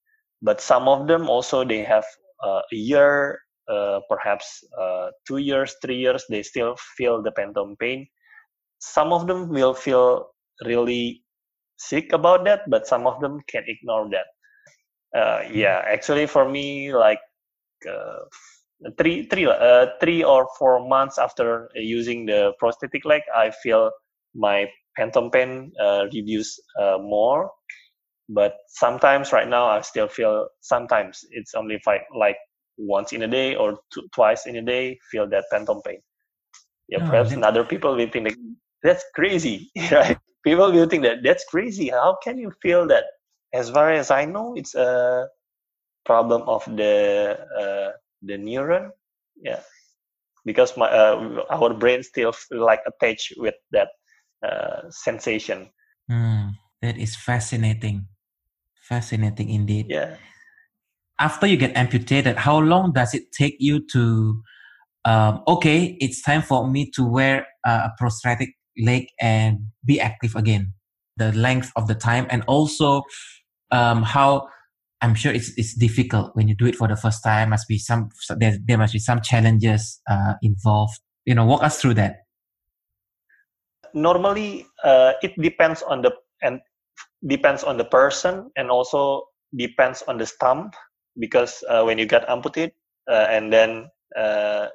[0.42, 2.06] But some of them also they have
[2.44, 3.40] uh, a year,
[3.70, 8.08] uh, perhaps uh, two years, three years, they still feel the phantom pain.
[8.80, 10.30] Some of them will feel
[10.66, 11.24] really
[11.78, 14.28] sick about that, but some of them can ignore that.
[15.18, 17.20] Uh, yeah, actually, for me, like
[17.90, 18.20] uh,
[18.98, 23.92] three, three, uh, three or four months after using the prosthetic leg, I feel
[24.36, 25.72] my phantom pain
[26.14, 26.60] reduce
[27.00, 27.52] more
[28.30, 32.38] but sometimes right now i still feel sometimes it's only like like
[32.78, 36.00] once in a day or two, twice in a day feel that phantom pain.
[36.88, 38.38] Yeah oh, perhaps other people will think like,
[38.84, 40.18] that's crazy right?
[40.44, 43.06] People will think that that's crazy how can you feel that?
[43.54, 45.28] As far as i know it's a
[46.06, 48.92] problem of the uh, the neuron
[49.42, 49.62] yeah
[50.46, 53.90] because my uh, our brain still like attached with that
[54.44, 55.70] uh, sensation
[56.10, 58.08] mm, that is fascinating
[58.88, 59.88] Fascinating indeed.
[59.90, 60.16] Yeah.
[61.20, 64.42] After you get amputated, how long does it take you to?
[65.04, 70.74] Um, okay, it's time for me to wear a prosthetic leg and be active again.
[71.18, 73.04] The length of the time, and also
[73.72, 74.48] um, how
[75.02, 77.50] I'm sure it's it's difficult when you do it for the first time.
[77.50, 81.00] Must be some there, there must be some challenges uh, involved.
[81.26, 82.27] You know, walk us through that.
[83.98, 86.62] Normally, uh, it depends on the and
[87.26, 89.26] depends on the person and also
[89.58, 90.76] depends on the stump
[91.18, 92.74] because uh, when you get amputated
[93.10, 94.68] uh, and then uh,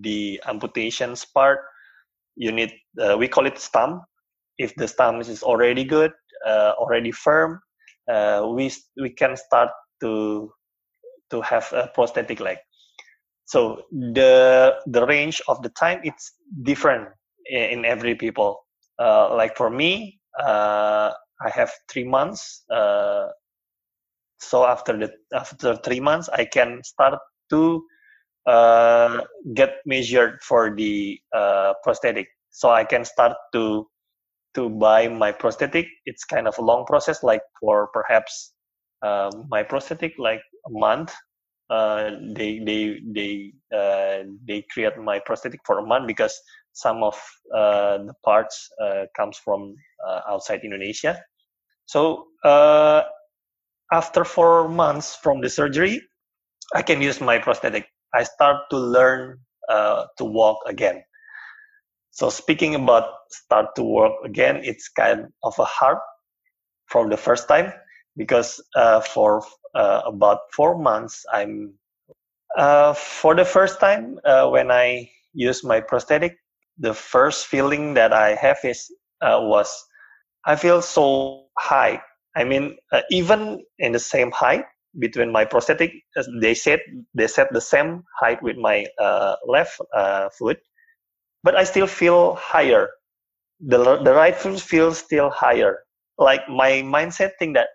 [0.00, 1.60] the amputations part
[2.36, 4.00] you need uh, we call it stump
[4.56, 6.12] if the stump is already good
[6.46, 7.60] uh, already firm
[8.10, 10.50] uh, we we can start to
[11.30, 12.58] to have a prosthetic leg.
[13.44, 17.08] So the the range of the time it's different
[17.46, 18.64] in, in every people
[19.00, 22.64] like for me uh, I have three months.
[22.70, 23.28] Uh,
[24.38, 27.18] so after the after three months, I can start
[27.50, 27.84] to
[28.46, 29.22] uh,
[29.54, 32.28] get measured for the uh, prosthetic.
[32.50, 33.86] So I can start to
[34.54, 35.86] to buy my prosthetic.
[36.06, 38.52] It's kind of a long process, like for perhaps
[39.02, 41.14] uh, my prosthetic, like a month.
[41.70, 46.34] Uh, they they they uh, they create my prosthetic for a month because
[46.72, 47.14] some of
[47.54, 49.74] uh, the parts uh, comes from
[50.06, 51.22] uh, outside Indonesia.
[51.86, 52.26] So
[53.92, 56.00] after four months from the surgery,
[56.74, 57.86] I can use my prosthetic.
[58.14, 61.02] I start to learn to walk again.
[62.12, 65.98] So speaking about start to work again, it's kind of a hard
[66.86, 67.72] from the first time
[68.16, 69.42] because uh, for
[69.74, 71.74] uh, about four months I'm
[72.56, 76.36] uh, for the first time when I use my prosthetic,
[76.80, 78.90] the first feeling that I have is
[79.22, 79.70] uh, was
[80.46, 82.02] I feel so high.
[82.36, 84.64] I mean, uh, even in the same height
[84.98, 85.92] between my prosthetic,
[86.40, 86.80] they said
[87.14, 88.86] they set the same height with my
[89.46, 89.80] left
[90.38, 90.58] foot
[91.42, 92.90] but I still feel higher.
[93.60, 95.84] The the right foot feels still higher.
[96.18, 97.68] Like my mindset think that,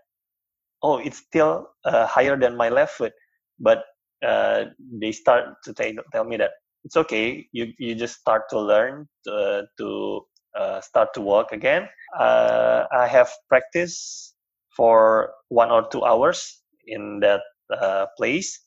[0.83, 3.13] oh, it's still uh, higher than my left foot,
[3.59, 3.85] but
[4.25, 4.65] uh,
[5.01, 6.51] they start to t- tell me that
[6.85, 7.47] it's okay.
[7.53, 10.21] You you just start to learn to, to
[10.57, 11.89] uh, start to walk again.
[12.19, 14.35] Uh, I have practice
[14.77, 17.41] for one or two hours in that
[17.73, 18.61] uh, place.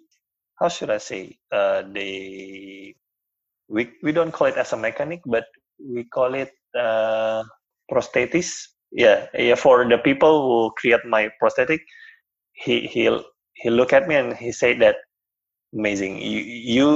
[0.63, 2.95] how should i say uh, the
[3.69, 5.45] we we don't call it as a mechanic but
[5.83, 7.43] we call it uh,
[7.91, 8.55] prosthetist
[8.93, 11.83] yeah yeah for the people who create my prosthetic
[12.53, 13.11] he he
[13.55, 14.97] he looked at me and he said that
[15.75, 16.19] amazing.
[16.21, 16.41] You,
[16.77, 16.89] you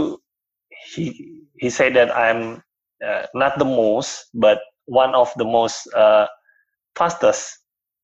[0.95, 2.63] he he said that i'm
[3.05, 6.27] uh, not the most but one of the most uh,
[6.95, 7.59] fastest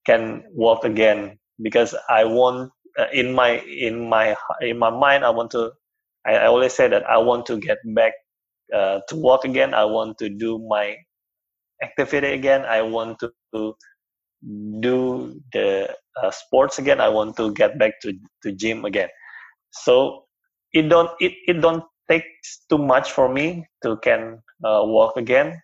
[0.06, 5.30] can walk again because i want uh, in my in my in my mind i
[5.30, 5.70] want to
[6.26, 8.14] i, I always say that i want to get back
[8.74, 9.74] uh, to walk again.
[9.74, 10.96] I want to do my
[11.82, 12.64] activity again.
[12.64, 13.74] I want to, to
[14.80, 17.00] do the uh, sports again.
[17.00, 18.12] I want to get back to
[18.42, 19.08] to gym again.
[19.72, 20.26] So
[20.72, 25.60] it don't it, it don't takes too much for me to can uh, walk again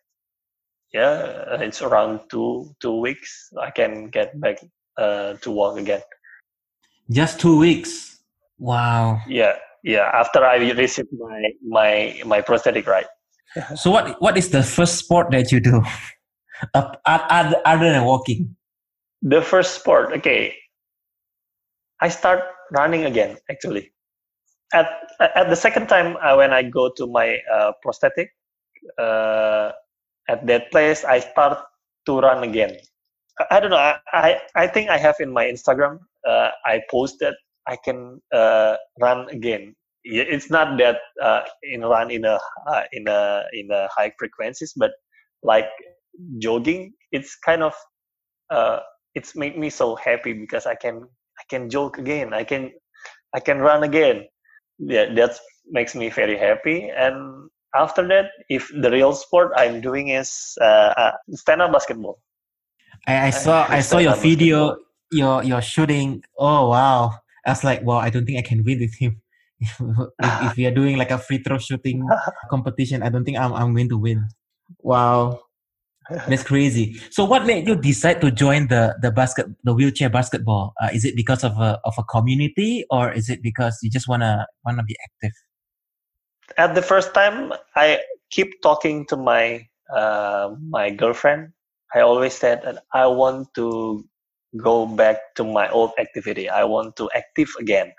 [0.92, 4.58] yeah it's around two two weeks i can get back
[4.98, 6.02] uh, to walk again.
[7.10, 8.20] Just two weeks?
[8.58, 9.22] Wow.
[9.28, 13.06] Yeah yeah after i received my my my prosthetic right?
[13.76, 15.82] So what what is the first sport that you do?
[16.74, 18.56] Other, other than walking?
[19.22, 20.56] The first sport okay.
[22.00, 23.92] I start running again actually.
[24.74, 28.34] At at the second time uh, when i go to my uh, prosthetic
[28.98, 29.70] uh,
[30.28, 31.58] at that place i start
[32.06, 32.76] to run again
[33.40, 35.98] i, I don't know I, I, I think i have in my instagram
[36.28, 37.34] uh, i posted
[37.66, 39.74] i can uh, run again
[40.04, 42.38] it's not that uh, in run in a
[42.92, 44.92] in a in a high frequencies but
[45.42, 45.68] like
[46.38, 47.74] jogging, it's kind of
[48.50, 48.80] uh,
[49.14, 51.02] it's made me so happy because I can
[51.38, 52.34] I can jog again.
[52.34, 52.72] I can
[53.34, 54.26] I can run again.
[54.78, 55.38] Yeah, that
[55.70, 56.90] makes me very happy.
[56.90, 62.20] And after that, if the real sport I'm doing is uh, uh stand up basketball.
[63.06, 64.76] I, I saw I saw your video.
[65.10, 66.22] Your your shooting.
[66.36, 67.16] Oh wow!
[67.46, 67.96] I was like, wow.
[67.96, 69.22] I don't think I can win with him.
[69.60, 69.80] if,
[70.20, 72.06] if we are doing like a free throw shooting
[72.50, 74.28] competition, I don't think I'm I'm going to win.
[74.80, 75.40] Wow.
[76.10, 76.96] That's crazy.
[77.10, 80.72] So, what made you decide to join the the basket, the wheelchair basketball?
[80.80, 84.08] Uh, is it because of a of a community, or is it because you just
[84.08, 85.36] wanna wanna be active?
[86.56, 91.52] At the first time, I keep talking to my uh, my girlfriend.
[91.94, 94.04] I always said that I want to
[94.56, 96.48] go back to my old activity.
[96.48, 97.92] I want to active again.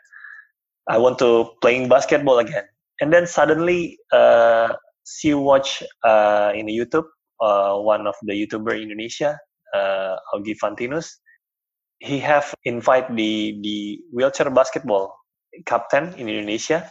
[0.88, 2.66] I want to playing basketball again.
[3.02, 4.74] And then suddenly, uh,
[5.06, 7.06] she watch uh, in YouTube
[7.41, 9.38] uh, one of the YouTuber in Indonesia,
[9.74, 11.10] uh, Augie Fantinus.
[12.00, 15.12] He have invite the the wheelchair basketball
[15.66, 16.89] captain in Indonesia,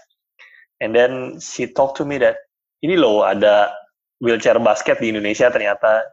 [0.80, 2.36] and then she talked to me that
[2.84, 3.74] ini loh ada
[4.22, 6.06] wheelchair basket di Indonesia ternyata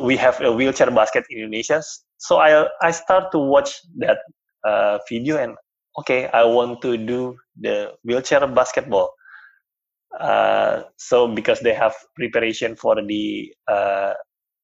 [0.00, 1.82] we have a wheelchair basket in Indonesia.
[2.18, 4.18] So I I start to watch that
[4.64, 5.56] uh, video and
[5.98, 9.10] okay, I want to do the wheelchair basketball.
[10.18, 14.14] Uh, so because they have preparation for the uh,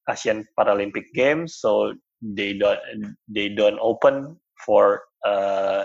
[0.08, 2.80] Asian Paralympic Games, so they don't
[3.28, 5.84] they don't open for uh,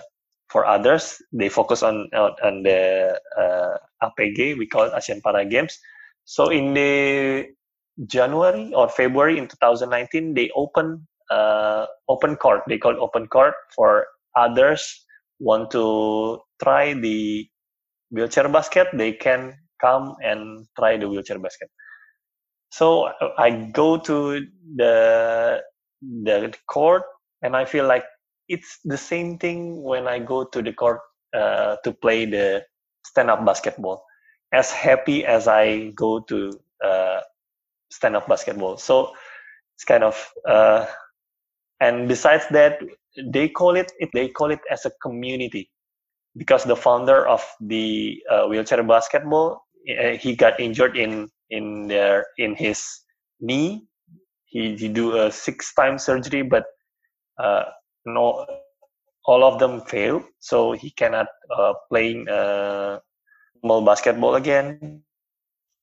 [0.49, 1.21] for others.
[1.31, 5.77] They focus on on the uh, APG, we call it Asian Para Games.
[6.25, 7.47] So in the
[8.05, 12.61] January or February in 2019, they open uh, open court.
[12.67, 15.07] They call open court for others
[15.39, 17.47] want to try the
[18.11, 21.69] wheelchair basket, they can come and try the wheelchair basket.
[22.71, 24.45] So I go to
[24.75, 25.61] the
[26.01, 27.03] the court
[27.41, 28.03] and I feel like
[28.49, 31.01] it's the same thing when I go to the court
[31.35, 32.63] uh, to play the
[33.05, 34.03] stand up basketball.
[34.53, 36.51] As happy as I go to
[36.83, 37.19] uh,
[37.91, 39.11] stand up basketball, so
[39.75, 40.15] it's kind of
[40.47, 40.85] uh,
[41.81, 42.79] and besides that,
[43.33, 45.69] they call it they call it as a community.
[46.37, 52.25] Because the founder of the uh, wheelchair basketball uh, he got injured in in their
[52.37, 52.83] in his
[53.39, 53.83] knee.
[54.45, 56.65] He, he do a six time surgery but
[57.37, 57.65] uh,
[58.07, 58.45] no
[59.25, 61.27] all of them fail so he cannot
[61.57, 62.97] uh, play uh,
[63.89, 65.03] basketball again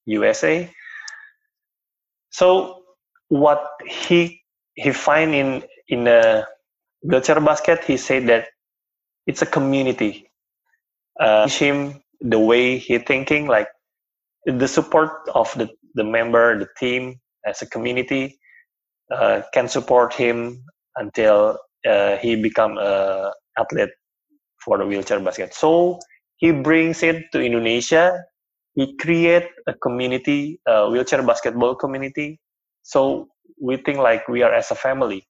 [0.07, 0.71] usa
[2.31, 2.83] so
[3.29, 4.41] what he
[4.75, 6.47] he find in in a
[7.05, 8.49] wheelchair basket, he said that
[9.27, 10.31] it's a community.
[11.21, 13.69] Uh, him the way he thinking, like
[14.47, 18.39] the support of the, the member, the team as a community
[19.15, 20.65] uh, can support him
[20.97, 21.59] until
[22.21, 23.91] he become a athlete
[24.65, 25.55] for the wheelchair basket.
[25.55, 25.99] So
[26.37, 28.25] he brings it to Indonesia.
[28.75, 32.41] He create a community, a wheelchair basketball community.
[32.83, 33.29] So
[33.61, 35.27] we think like we are as a family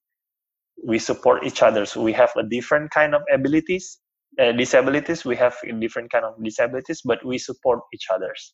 [0.83, 3.99] we support each other so we have a different kind of abilities
[4.39, 8.53] uh, disabilities we have a different kind of disabilities but we support each others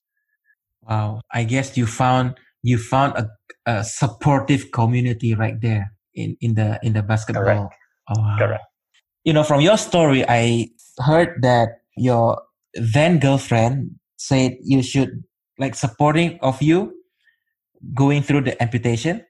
[0.84, 3.28] wow i guess you found you found a,
[3.66, 7.76] a supportive community right there in in the in the basketball Correct.
[8.12, 8.36] Oh wow.
[8.38, 8.64] Correct.
[9.24, 12.42] you know from your story i heard that your
[12.74, 15.24] then girlfriend said you should
[15.60, 16.94] like supporting of you
[17.96, 19.26] going through the amputation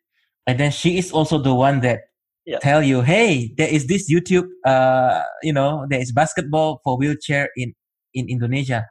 [0.47, 2.11] and then she is also the one that
[2.45, 2.59] yeah.
[2.59, 7.49] tell you, hey, there is this YouTube, uh, you know, there is basketball for wheelchair
[7.55, 7.73] in
[8.13, 8.87] in Indonesia.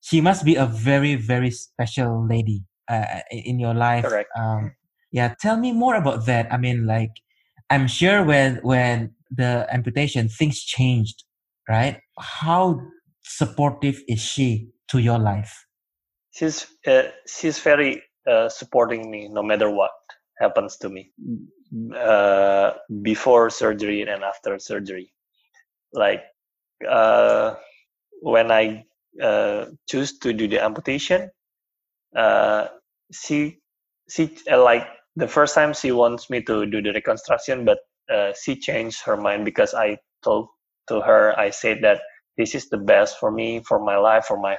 [0.00, 4.04] She must be a very very special lady uh, in your life.
[4.04, 4.30] Correct.
[4.36, 4.74] Um,
[5.12, 6.52] yeah, tell me more about that.
[6.52, 7.12] I mean, like,
[7.70, 11.24] I'm sure when when the amputation things changed,
[11.68, 12.00] right?
[12.18, 12.80] How
[13.22, 15.66] supportive is she to your life?
[16.32, 19.90] She's uh, she's very uh, supporting me no matter what
[20.38, 21.10] happens to me
[21.94, 22.72] uh,
[23.02, 25.12] before surgery and after surgery.
[25.92, 26.22] Like
[26.88, 27.54] uh,
[28.20, 28.84] when I
[29.22, 31.30] uh, choose to do the amputation,
[32.14, 32.68] uh,
[33.12, 33.58] she
[34.08, 37.78] she like the first time she wants me to do the reconstruction, but
[38.12, 40.48] uh, she changed her mind because I told
[40.88, 42.00] to her I said that
[42.36, 44.56] this is the best for me, for my life, for my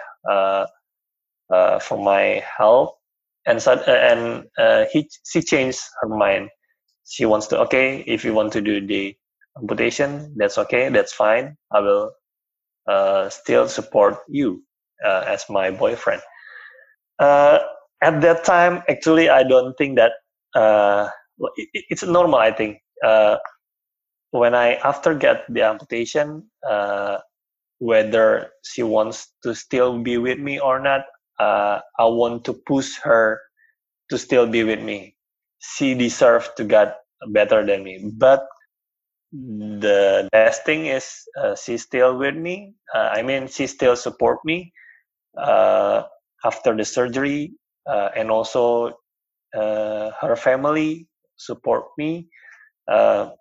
[1.82, 2.94] for my health,
[3.48, 4.46] and so, and
[4.92, 6.50] he she changed her mind.
[7.08, 9.16] She wants to okay if you want to do the
[9.60, 11.58] amputation that's okay that's fine.
[11.72, 12.12] I will
[12.88, 14.64] uh, still support you
[15.06, 16.22] uh, as my boyfriend.
[17.20, 17.60] Uh,
[18.02, 20.14] at that time actually i don't think that
[20.56, 21.10] uh,
[21.58, 22.40] it, it's normal.
[22.40, 23.38] I think uh,
[24.32, 27.20] when I after get the amputation, uh,
[27.80, 31.02] whether she wants to still be with me or not,
[31.40, 33.42] uh, I want to push her
[34.10, 35.16] to still be with me.
[35.60, 36.98] She deserves to get
[37.34, 38.48] better than me, but
[39.32, 42.74] the best thing is uh, she's still with me.
[42.94, 44.74] Uh, I mean, she still support me
[45.38, 46.04] uh,
[46.46, 47.54] after the surgery,
[47.88, 48.94] uh, and also
[49.54, 52.28] her family support me.
[52.90, 53.32] Uh,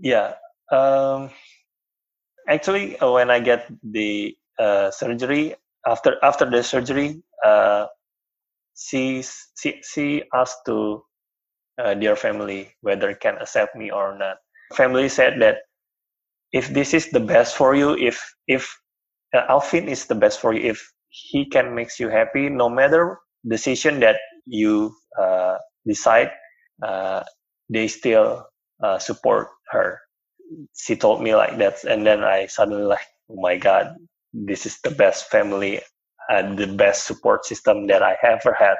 [0.00, 0.34] yeah.
[0.72, 1.30] Um,
[2.48, 4.36] actually, when I get the
[4.92, 5.54] surgery
[5.86, 7.22] after after the surgery,
[8.76, 9.22] she
[9.58, 11.04] she she asked to
[11.78, 14.38] their family whether can accept me or not
[14.76, 15.58] family said that
[16.52, 18.68] if this is the best for you, if if
[19.34, 20.80] uh, Alvin is the best for you, if
[21.10, 26.30] he can makes you happy, no matter decision that you uh, decide,
[26.82, 27.22] uh,
[27.70, 28.46] they still
[28.82, 30.00] uh, support her.
[30.76, 33.96] She told me like that, and then I suddenly like, oh my god,
[34.32, 35.80] this is the best family
[36.28, 38.76] and the best support system that I ever had.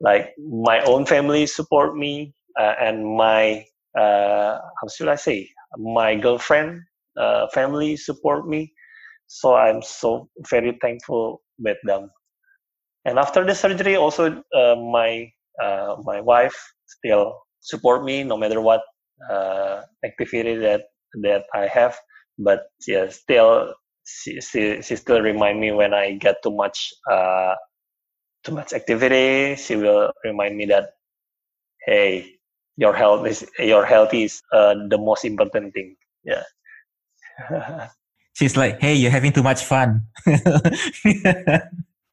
[0.00, 3.64] Like my own family support me, uh, and my
[3.98, 6.80] uh, how should I say, my girlfriend,
[7.18, 8.72] uh, family support me.
[9.26, 12.10] So I'm so very thankful with them.
[13.04, 15.30] And after the surgery, also uh, my
[15.62, 16.54] uh, my wife
[16.86, 18.82] still support me no matter what
[19.30, 20.82] uh, activity that
[21.22, 21.98] that I have.
[22.38, 23.74] But yeah, still
[24.06, 27.54] she, she, she still remind me when I get too much uh,
[28.44, 29.56] too much activity.
[29.56, 30.90] She will remind me that
[31.86, 32.38] hey,
[32.76, 36.42] your health is your health is uh, the most important thing yeah
[38.34, 40.00] she's like hey you're having too much fun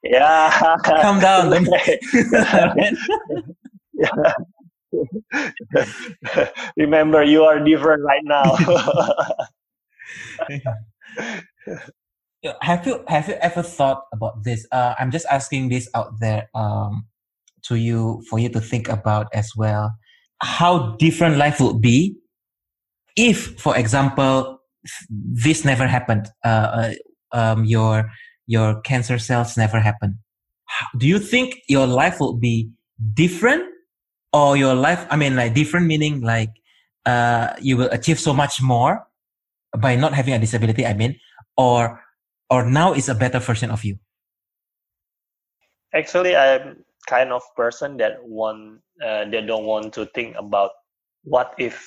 [0.03, 1.51] yeah calm down
[3.93, 4.34] yeah.
[6.78, 8.44] remember you are different right now
[12.62, 16.50] have you have you ever thought about this uh, i'm just asking this out there
[16.56, 17.06] um,
[17.62, 19.94] to you for you to think about as well
[20.42, 22.18] how different life would be
[23.20, 24.62] if, for example,
[25.10, 26.30] this never happened.
[26.44, 26.94] Uh, uh,
[27.32, 28.10] um, your
[28.48, 30.16] your cancer cells never happened.
[30.98, 32.70] Do you think your life would be
[33.14, 33.69] different,
[34.34, 35.06] or your life?
[35.10, 36.52] I mean, like different meaning like
[37.06, 39.08] uh, you will achieve so much more
[39.78, 40.86] by not having a disability.
[40.86, 41.20] I mean,
[41.58, 42.04] or
[42.50, 43.98] or now is a better version of you.
[45.94, 50.72] Actually, I'm kind of person that want uh, they don't want to think about
[51.24, 51.82] what if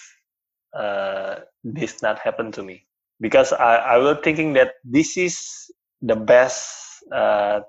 [0.74, 2.86] uh, this not happen to me
[3.20, 5.70] because I, I was thinking that this is
[6.00, 6.68] the best
[7.12, 7.60] uh,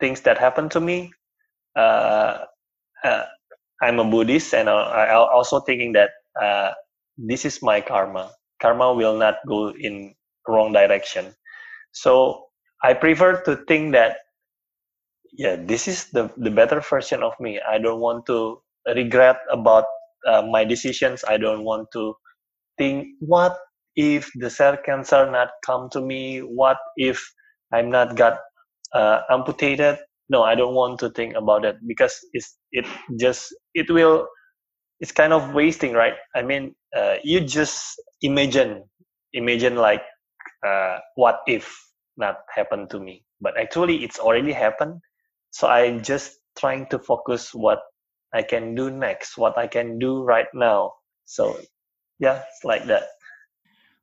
[0.00, 1.12] things that happened to me
[1.76, 2.44] uh,
[3.02, 3.24] uh,
[3.84, 6.10] i'm a buddhist and i also thinking that
[6.42, 6.72] uh,
[7.18, 8.32] this is my karma.
[8.60, 10.14] Karma will not go in
[10.48, 11.34] wrong direction.
[11.92, 12.46] So
[12.82, 14.18] i prefer to think that
[15.32, 17.60] yeah this is the the better version of me.
[17.60, 18.62] I don't want to
[18.94, 19.86] regret about
[20.28, 21.24] uh, my decisions.
[21.28, 22.14] I don't want to
[22.78, 23.58] think what
[23.96, 26.40] if the cell cancer not come to me?
[26.40, 27.22] What if
[27.72, 28.38] i'm not got
[28.94, 29.98] uh, amputated
[30.28, 32.86] no i don't want to think about it because it's it
[33.18, 34.26] just it will
[35.00, 36.14] it's kind of wasting right?
[36.34, 38.84] I mean uh, you just imagine
[39.32, 40.02] imagine like
[40.66, 41.76] uh, what if
[42.16, 43.24] not happened to me?
[43.40, 45.00] But actually it's already happened.
[45.50, 47.80] So i'm just trying to focus what
[48.32, 50.92] i can do next what i can do right now.
[51.24, 51.58] So
[52.18, 53.04] yeah it's like that.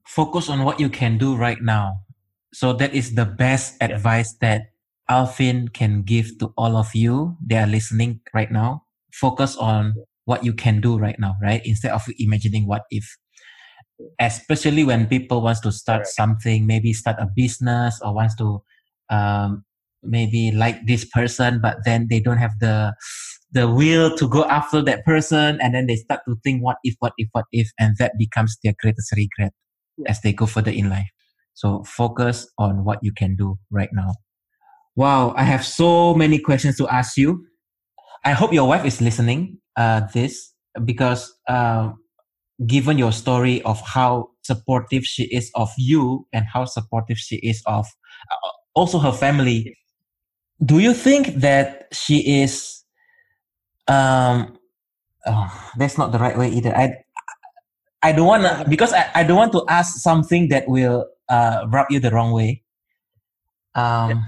[0.06, 2.04] Focus on what you can do right now.
[2.54, 3.96] So that is the best yeah.
[3.96, 4.71] advice that
[5.12, 8.82] alvin can give to all of you they are listening right now
[9.12, 9.94] focus on
[10.26, 11.62] what you can do right now right?
[11.66, 13.06] Instead of imagining what if.
[14.20, 18.64] Especially when people wants to start something maybe start a business or wants to
[19.12, 19.64] um,
[20.02, 22.96] maybe like this person but then they don't have the
[23.52, 26.96] the will to go after that person and then they start to think what if
[26.98, 29.54] what if what if and that becomes their greatest regret
[29.98, 30.10] yeah.
[30.10, 31.10] as they go further in life.
[31.54, 34.16] So focus on what you can do right now
[34.96, 37.46] wow i have so many questions to ask you
[38.26, 40.54] i hope your wife is listening uh, this
[40.86, 41.92] because uh,
[42.68, 47.64] given your story of how supportive she is of you and how supportive she is
[47.66, 47.88] of
[48.32, 49.78] uh, also her family
[50.66, 52.84] do you think that she is
[53.88, 54.58] um
[55.26, 56.94] oh, that's not the right way either i
[58.04, 61.66] i don't want to because I, I don't want to ask something that will uh,
[61.70, 62.64] rub you the wrong way
[63.74, 64.26] um.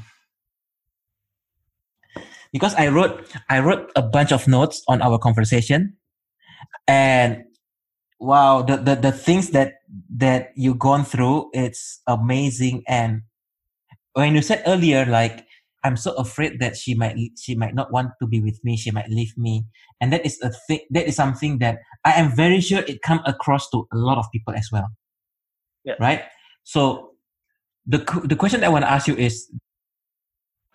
[2.54, 5.97] Because i wrote i wrote a bunch of notes on our conversation
[6.88, 7.43] and
[8.20, 9.76] wow, the, the the things that
[10.16, 12.84] that you gone through, it's amazing.
[12.88, 13.24] And
[14.14, 15.45] when you said earlier, like
[15.84, 18.78] I'm so afraid that she might she might not want to be with me.
[18.78, 19.66] She might leave me,
[20.01, 20.80] and that is a thing.
[20.91, 24.26] That is something that I am very sure it come across to a lot of
[24.32, 24.88] people as well.
[25.84, 25.95] Yeah.
[25.99, 26.24] Right.
[26.64, 27.12] So
[27.86, 29.51] the the question I want to ask you is: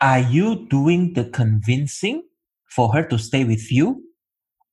[0.00, 2.22] Are you doing the convincing
[2.70, 4.04] for her to stay with you,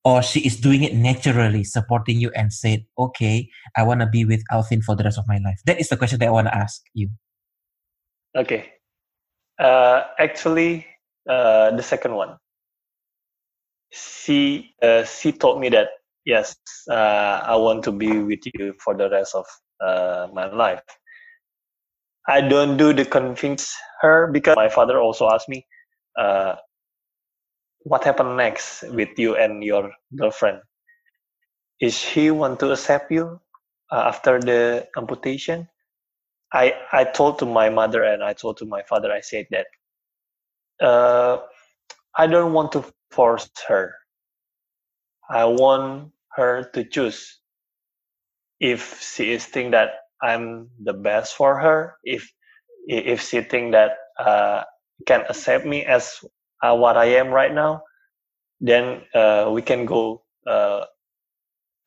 [0.04, 4.24] or she is doing it naturally, supporting you and said, "Okay, I want to be
[4.24, 5.58] with Alvin for the rest of my life"?
[5.66, 7.10] That is the question that I want to ask you.
[8.36, 8.72] Okay.
[9.58, 10.86] Uh, actually,
[11.28, 12.36] uh, the second one.
[13.90, 15.88] She uh, she told me that
[16.24, 16.54] yes,
[16.90, 19.46] uh, I want to be with you for the rest of
[19.80, 20.82] uh, my life.
[22.28, 25.66] I don't do the convince her because my father also asked me,
[26.18, 26.56] uh,
[27.84, 30.60] what happened next with you and your girlfriend?
[31.80, 33.40] Is she want to accept you
[33.92, 35.68] after the amputation?
[36.52, 39.12] I I told to my mother and I told to my father.
[39.12, 39.66] I said that
[40.80, 41.38] uh,
[42.16, 43.94] I don't want to force her.
[45.28, 47.40] I want her to choose.
[48.60, 52.30] If she is think that I'm the best for her, if
[52.86, 54.62] if she think that uh,
[55.06, 56.18] can accept me as
[56.62, 57.82] uh, what I am right now,
[58.60, 60.84] then uh, we can go uh,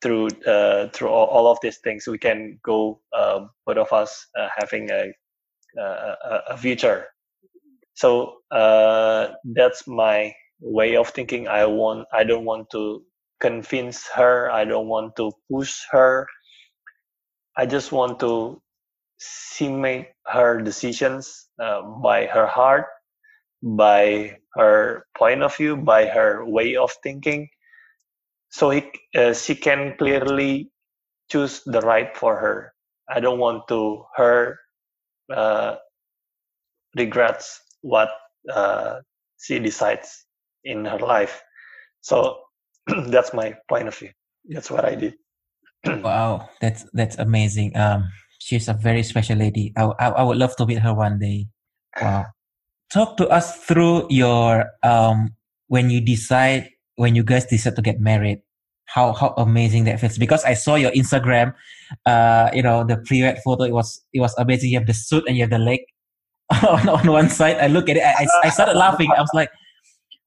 [0.02, 2.06] through uh, through all, all, of these things.
[2.06, 4.26] We can go uh, both of us
[4.58, 5.12] having a,
[5.78, 6.16] a,
[6.50, 7.06] a future.
[7.94, 11.48] So that's my way of thinking.
[11.48, 13.02] I want i don't want to
[13.40, 14.50] convince her.
[14.50, 16.26] I don't want to push her
[17.56, 18.60] i just want to
[19.18, 22.86] see make her decisions uh, by her heart
[23.62, 27.48] by her point of view by her way of thinking
[28.50, 28.84] so he,
[29.16, 30.70] uh, she can clearly
[31.30, 32.74] choose the right for her.
[33.08, 34.58] I don't want to her
[35.34, 35.76] uh,
[36.96, 38.10] regrets what
[38.52, 39.00] uh,
[39.40, 40.26] she decides
[40.64, 41.42] in her life.
[42.00, 42.40] So
[43.08, 44.10] that's my point of view.
[44.48, 45.14] That's what I did.
[46.02, 47.76] wow, that's that's amazing.
[47.76, 48.08] Um,
[48.38, 49.72] she's a very special lady.
[49.76, 51.48] I, I, I would love to meet her one day.
[52.00, 52.26] Wow.
[52.92, 55.30] Talk to us through your um
[55.68, 58.42] when you decide when you guys decide to get married
[58.90, 61.54] how how amazing that feels because I saw your Instagram,
[62.06, 63.62] uh, you know, the pre-wed photo.
[63.64, 64.70] It was it was amazing.
[64.70, 65.80] You have the suit and you have the leg
[66.68, 67.56] on, on one side.
[67.58, 68.02] I look at it.
[68.02, 69.10] I, I started laughing.
[69.16, 69.50] I was like,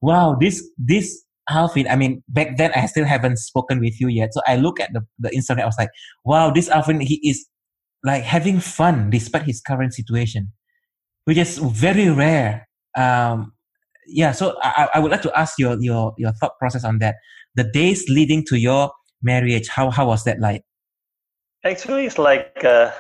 [0.02, 1.88] wow, this this Alvin.
[1.88, 4.34] I mean, back then I still haven't spoken with you yet.
[4.34, 5.64] So I look at the the Instagram.
[5.64, 5.90] I was like,
[6.24, 7.02] wow, this Alvin.
[7.02, 7.46] He is
[8.04, 10.52] like having fun despite his current situation,
[11.26, 12.68] which is very rare.
[12.98, 13.54] Um,
[14.08, 17.16] yeah, so I, I would like to ask your your your thought process on that.
[17.56, 18.92] The days leading to your
[19.22, 20.64] marriage, how how was that like?
[21.64, 22.92] Actually, it's like uh,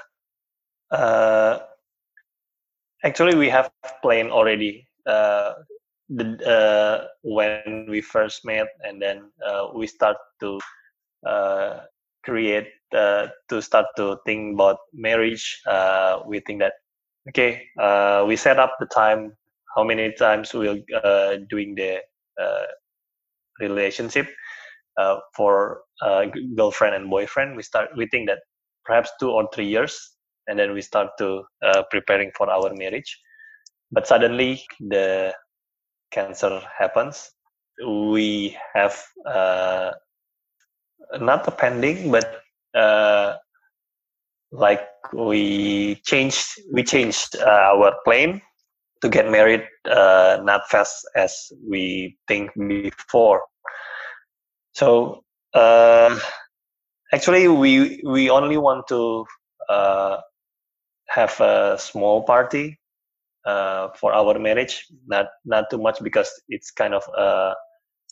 [0.91, 1.59] uh,
[3.03, 3.69] actually we have
[4.01, 4.87] planned already.
[5.05, 5.53] Uh,
[6.15, 10.59] the uh, when we first met, and then uh, we start to
[11.27, 11.79] uh,
[12.23, 15.59] create uh, to start to think about marriage.
[15.67, 16.73] Uh, we think that
[17.29, 19.33] okay, uh, we set up the time
[19.75, 20.83] how many times we're
[21.49, 21.99] doing the
[23.59, 24.27] relationship
[25.35, 25.81] for
[26.55, 28.39] girlfriend and boyfriend we start we think that
[28.85, 30.15] perhaps two or three years
[30.47, 31.43] and then we start to
[31.89, 33.19] preparing for our marriage
[33.91, 35.33] but suddenly the
[36.13, 37.31] cancer happens
[37.87, 38.95] we have
[39.25, 39.91] uh,
[41.19, 42.43] not a pending but
[44.51, 48.41] like we changed we changed our plan
[49.03, 51.35] to get married uh, not fast as
[51.69, 53.41] we think before.
[54.73, 56.17] So uh,
[57.13, 59.25] actually, we we only want to
[59.69, 60.17] uh,
[61.09, 62.79] have a small party
[63.45, 67.53] uh, for our marriage, not not too much because it's kind of uh,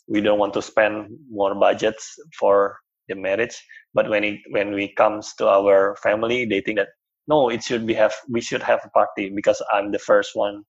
[0.08, 2.76] we don't want to spend more budgets for
[3.08, 3.56] the marriage.
[3.94, 6.88] But when it when we comes to our family, they think that
[7.28, 10.64] no, it should be have we should have a party because I'm the first one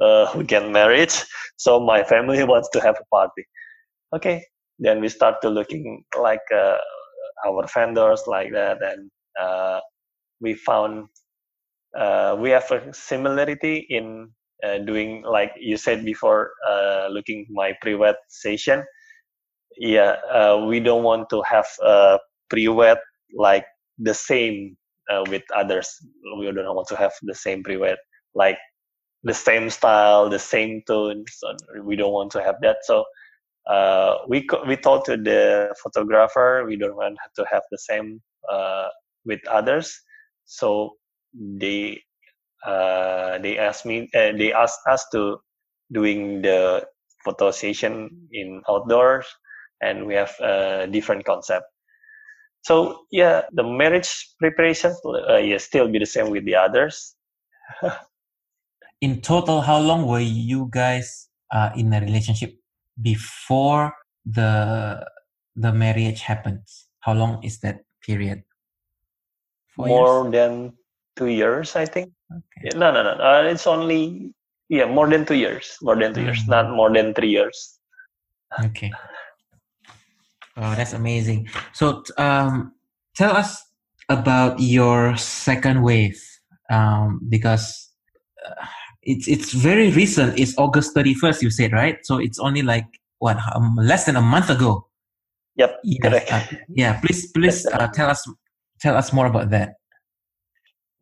[0.00, 1.12] uh, we get married.
[1.56, 3.44] So my family wants to have a party.
[4.14, 4.44] Okay
[4.82, 6.76] then we start to looking like uh,
[7.46, 8.78] our vendors like that.
[8.82, 9.10] And
[9.40, 9.80] uh,
[10.40, 11.06] we found
[11.98, 14.30] uh, we have a similarity in
[14.64, 18.84] uh, doing like you said before uh, looking my pre-wed session
[19.78, 20.16] yeah
[20.66, 22.18] we don't want to have a
[22.50, 22.98] pre-wed
[23.36, 23.66] like
[23.98, 24.76] the same
[25.28, 25.88] with others
[26.38, 27.96] we don't want to have the same pre-wed
[28.34, 28.58] like
[29.24, 31.24] the same style, the same tone.
[31.30, 32.78] So we don't want to have that.
[32.82, 33.04] So
[33.68, 38.20] uh, we we told to the photographer we don't want to have the same
[38.50, 38.88] uh,
[39.24, 39.96] with others,
[40.46, 40.96] so
[41.34, 42.02] they
[42.66, 45.38] uh, they asked me uh, they asked us to
[45.92, 46.84] doing the
[47.24, 49.26] photo session in outdoors,
[49.80, 51.66] and we have a different concept.
[52.62, 57.14] So yeah, the marriage preparation uh, yeah still be the same with the others.
[59.00, 62.54] in total, how long were you guys uh, in a relationship
[63.00, 63.92] before
[64.24, 65.04] the
[65.56, 66.86] the marriage happens?
[67.00, 68.44] How long is that period?
[69.74, 70.32] Four more years?
[70.32, 70.72] than
[71.16, 72.12] two years, I think.
[72.30, 72.70] Okay.
[72.72, 73.10] Yeah, no, no, no.
[73.22, 74.32] Uh, it's only
[74.68, 75.76] yeah, more than two years.
[75.82, 76.28] More than two mm-hmm.
[76.28, 77.78] years, not more than three years.
[78.64, 78.90] Okay.
[80.56, 81.48] Oh, that's amazing.
[81.72, 82.72] So, um,
[83.16, 83.62] tell us
[84.08, 86.20] about your second wave,
[86.70, 87.90] um, because
[88.44, 88.66] uh,
[89.02, 90.38] it's it's very recent.
[90.38, 91.42] It's August thirty first.
[91.42, 92.86] You said right, so it's only like
[93.18, 94.88] what um, less than a month ago.
[95.56, 95.80] Yep.
[95.84, 96.32] Yes.
[96.32, 97.00] Uh, yeah.
[97.00, 98.24] Please, please uh, tell us
[98.80, 99.74] tell us more about that.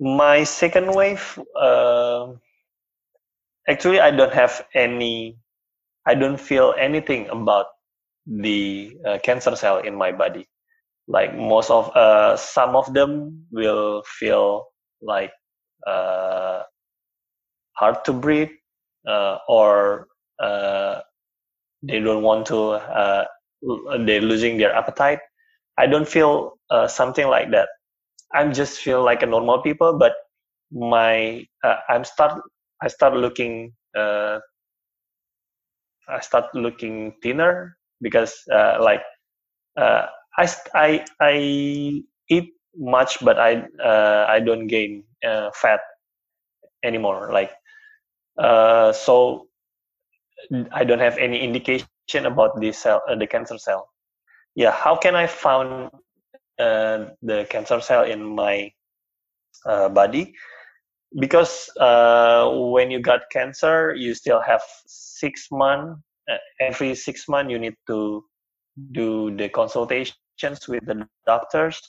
[0.00, 1.38] My second wave.
[1.54, 2.32] Uh,
[3.68, 5.38] actually, I don't have any.
[6.06, 7.66] I don't feel anything about
[8.26, 10.48] the uh, cancer cell in my body.
[11.08, 14.68] Like most of uh, some of them will feel
[15.02, 15.32] like
[15.86, 16.62] uh,
[17.72, 18.50] hard to breathe
[19.06, 20.08] uh, or
[20.40, 21.00] uh,
[21.82, 23.24] they don't want to uh,
[24.06, 25.20] they're losing their appetite.
[25.78, 27.68] I don't feel uh, something like that.
[28.34, 30.14] I'm just feel like a normal people, but
[30.72, 31.46] my
[31.88, 32.40] I'm start
[32.82, 33.72] I start looking
[36.08, 39.02] I start looking thinner because uh, like
[39.76, 40.06] uh,
[40.36, 41.32] I, I I
[42.28, 45.80] eat much, but I uh, I don't gain uh, fat
[46.84, 47.32] anymore.
[47.32, 47.52] Like
[48.38, 49.48] uh, so,
[50.72, 53.88] I don't have any indication about the cell, uh, the cancer cell.
[54.54, 55.90] Yeah, how can I found
[57.22, 58.70] the cancer cell in my
[59.64, 60.34] body?
[61.18, 66.00] Because when you got cancer, you still have six months
[66.30, 68.24] uh, every six months you need to
[68.92, 71.80] do the consultations with the doctors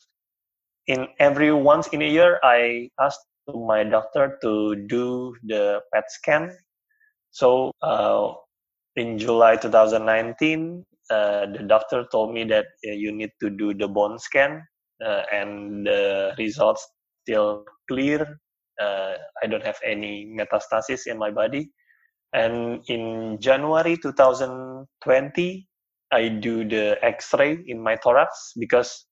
[0.88, 6.50] in every once in a year i asked my doctor to do the pet scan
[7.30, 8.34] so uh,
[8.96, 10.84] in july 2019
[11.16, 14.62] uh, the doctor told me that uh, you need to do the bone scan
[15.06, 16.88] uh, and the results
[17.24, 18.22] still clear
[18.86, 21.64] uh, i don't have any metastasis in my body
[22.34, 25.68] and in January 2020,
[26.14, 29.06] I do the X-ray in my thorax because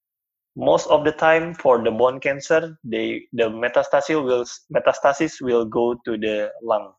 [0.56, 5.96] most of the time for the bone cancer, they the metastasis will metastasis will go
[6.06, 6.94] to the lung.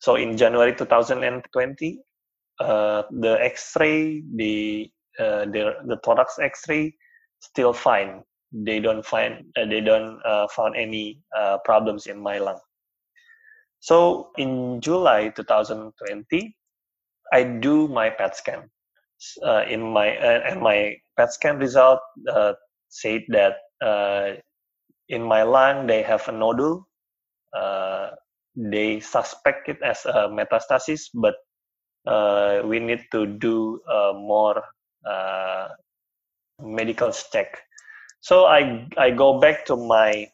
[0.00, 1.98] So in January 2020,
[2.60, 6.94] uh, the X-ray, the uh, the the thorax X-ray
[7.40, 8.22] still fine.
[8.52, 12.58] They don't find uh, they don't uh, found any uh, problems in my lung.
[13.80, 16.56] So in July 2020,
[17.32, 18.70] I do my PET scan.
[19.68, 22.00] In my and my PET scan result
[22.88, 23.58] said that
[25.08, 26.88] in my lung they have a nodule.
[28.56, 31.34] They suspect it as a metastasis, but
[32.06, 33.80] uh, we need to do
[34.14, 34.62] more
[36.60, 37.58] medical check.
[38.20, 40.26] So I I go back to my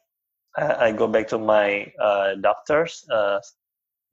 [0.57, 3.41] I go back to my uh, doctors, uh,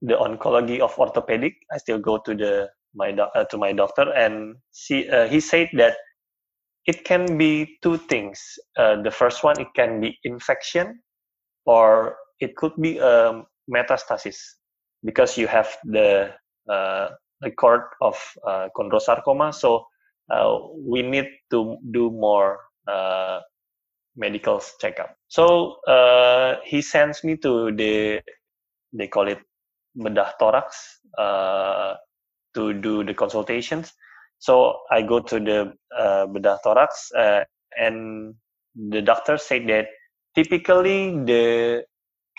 [0.02, 1.54] the oncology of orthopedic.
[1.72, 5.96] I still go to the my uh, to my doctor, and uh, he said that
[6.88, 8.42] it can be two things.
[8.78, 11.00] Uh, the first one, it can be infection,
[11.66, 14.38] or it could be a um, metastasis
[15.06, 16.34] because you have the
[16.68, 17.10] uh,
[17.42, 18.18] record of
[18.76, 19.54] chondrosarcoma.
[19.54, 19.86] So
[20.78, 22.60] we need to do more
[24.16, 25.16] medical checkup.
[25.28, 28.22] So uh, he sends me to the
[28.94, 29.40] they call it
[29.98, 31.96] bedah thorax uh,
[32.56, 33.94] to do the consultations.
[34.40, 37.44] So I go to the uh, bedah thorax uh,
[37.78, 38.36] and
[38.76, 39.88] the doctor said that
[40.36, 41.84] typically the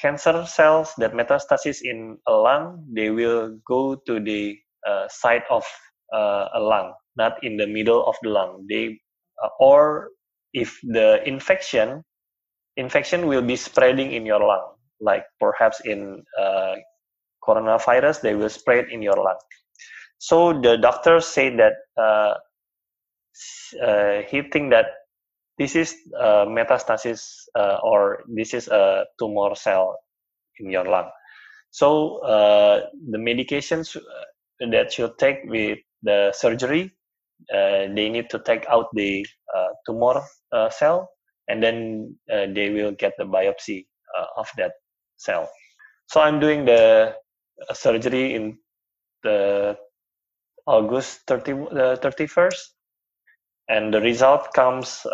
[0.00, 4.71] cancer cells that metastasis in a lung they will go to the uh,
[5.08, 5.64] side of
[6.12, 8.66] uh, a lung, not in the middle of the lung.
[8.68, 9.00] They
[9.58, 10.10] or
[10.52, 12.04] if the infection
[12.76, 16.74] infection will be spreading in your lung like perhaps in uh,
[17.42, 19.38] coronavirus they will spread in your lung
[20.18, 22.34] so the doctor said that uh,
[23.84, 24.86] uh, he think that
[25.58, 25.96] this is
[26.46, 29.98] metastasis uh, or this is a tumor cell
[30.60, 31.10] in your lung
[31.70, 34.00] so uh, the medications uh,
[34.70, 36.92] that you take with the surgery
[37.52, 41.10] uh, they need to take out the uh, tumor uh, cell
[41.48, 43.86] and then uh, they will get the biopsy
[44.18, 44.72] uh, of that
[45.16, 45.50] cell.
[46.08, 47.16] So I'm doing the
[47.74, 48.58] surgery in
[49.22, 49.78] the
[50.66, 51.56] August 30, uh,
[51.96, 52.58] 31st,
[53.68, 55.06] and the result comes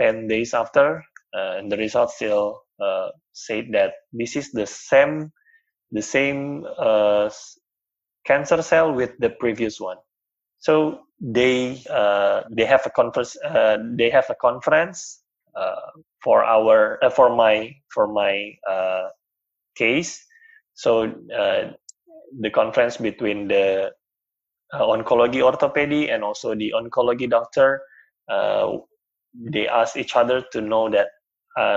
[0.00, 2.62] 10 days after, and the result still
[3.32, 5.32] said that this is the same
[5.92, 6.64] the same
[8.24, 9.98] cancer cell with the previous one.
[10.58, 13.36] So they uh, they have a conference.
[13.44, 15.22] Uh, they have a conference
[15.56, 15.90] uh,
[16.22, 19.08] for our uh, for my for my uh,
[19.76, 20.24] case.
[20.74, 21.14] So
[22.40, 23.92] the conference between the
[24.72, 27.82] oncology orthopedy and also the oncology doctor.
[29.34, 31.08] they ask each other to know that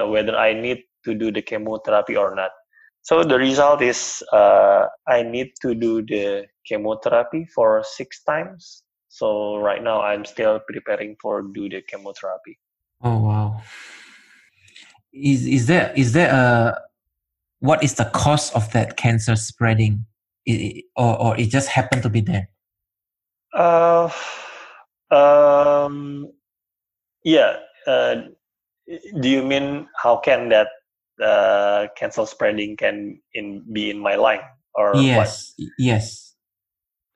[0.07, 2.51] whether I need to do the chemotherapy or not.
[3.05, 8.81] So the result is uh, I need to do the chemotherapy for six times.
[9.09, 12.57] So right now I'm still preparing for do the chemotherapy.
[13.03, 13.61] Oh wow!
[15.13, 16.81] Is is there is there a
[17.59, 20.07] what is the cause of that cancer spreading,
[20.47, 22.49] it, or or it just happened to be there?
[23.53, 24.09] Uh,
[25.11, 26.31] um,
[27.23, 27.57] yeah.
[27.85, 28.33] Uh,
[29.21, 30.69] do you mean how can that
[31.21, 34.41] uh, cancer spreading can in be in my line
[34.75, 35.69] or yes what?
[35.77, 36.35] yes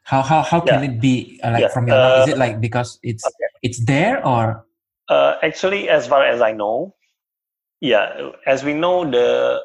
[0.04, 0.90] how how how can yeah.
[0.90, 1.68] it be uh, like yeah.
[1.68, 2.22] from your lung?
[2.22, 3.50] is it uh, like because it's okay.
[3.62, 4.66] it's there or
[5.10, 6.94] uh, actually as far as i know
[7.82, 9.62] yeah as we know the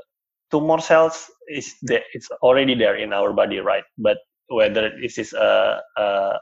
[0.51, 4.18] tumor cells is there it's already there in our body right but
[4.49, 6.39] whether this is a, a,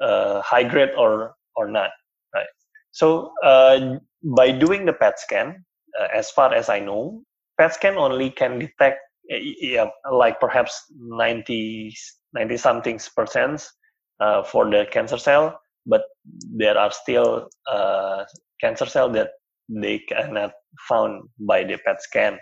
[0.00, 1.90] a high grade or or not
[2.34, 2.46] right
[2.90, 5.64] so uh, by doing the PET scan,
[6.00, 7.22] uh, as far as I know,
[7.58, 11.94] PET scan only can detect yeah, like perhaps 90,
[12.32, 13.66] 90 something percent
[14.20, 16.02] uh, for the cancer cell, but
[16.56, 18.24] there are still uh,
[18.60, 19.30] cancer cell that
[19.68, 20.52] they cannot
[20.88, 22.38] found by the PET scan.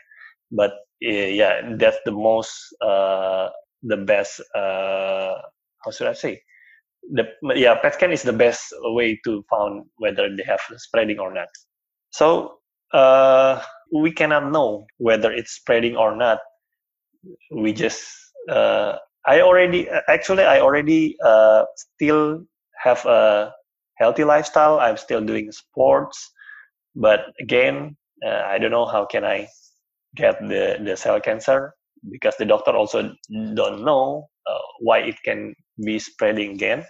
[0.53, 0.72] But
[1.05, 3.49] uh, yeah, that's the most, uh,
[3.82, 5.34] the best, uh,
[5.84, 6.40] how should I say?
[7.12, 7.24] The,
[7.55, 11.49] yeah, PET scan is the best way to found whether they have spreading or not.
[12.11, 12.59] So
[12.97, 13.61] uh,
[13.92, 16.38] we cannot know whether it's spreading or not.
[17.53, 18.03] We just
[18.51, 22.44] uh, I already actually I already uh, still
[22.82, 23.53] have a
[23.99, 24.80] healthy lifestyle.
[24.80, 26.32] I'm still doing sports,
[26.94, 29.49] but again, uh, I don't know how can I
[30.16, 31.74] get the the cell cancer
[32.11, 33.12] because the doctor also
[33.55, 36.84] don't know uh, why it can be spreading again.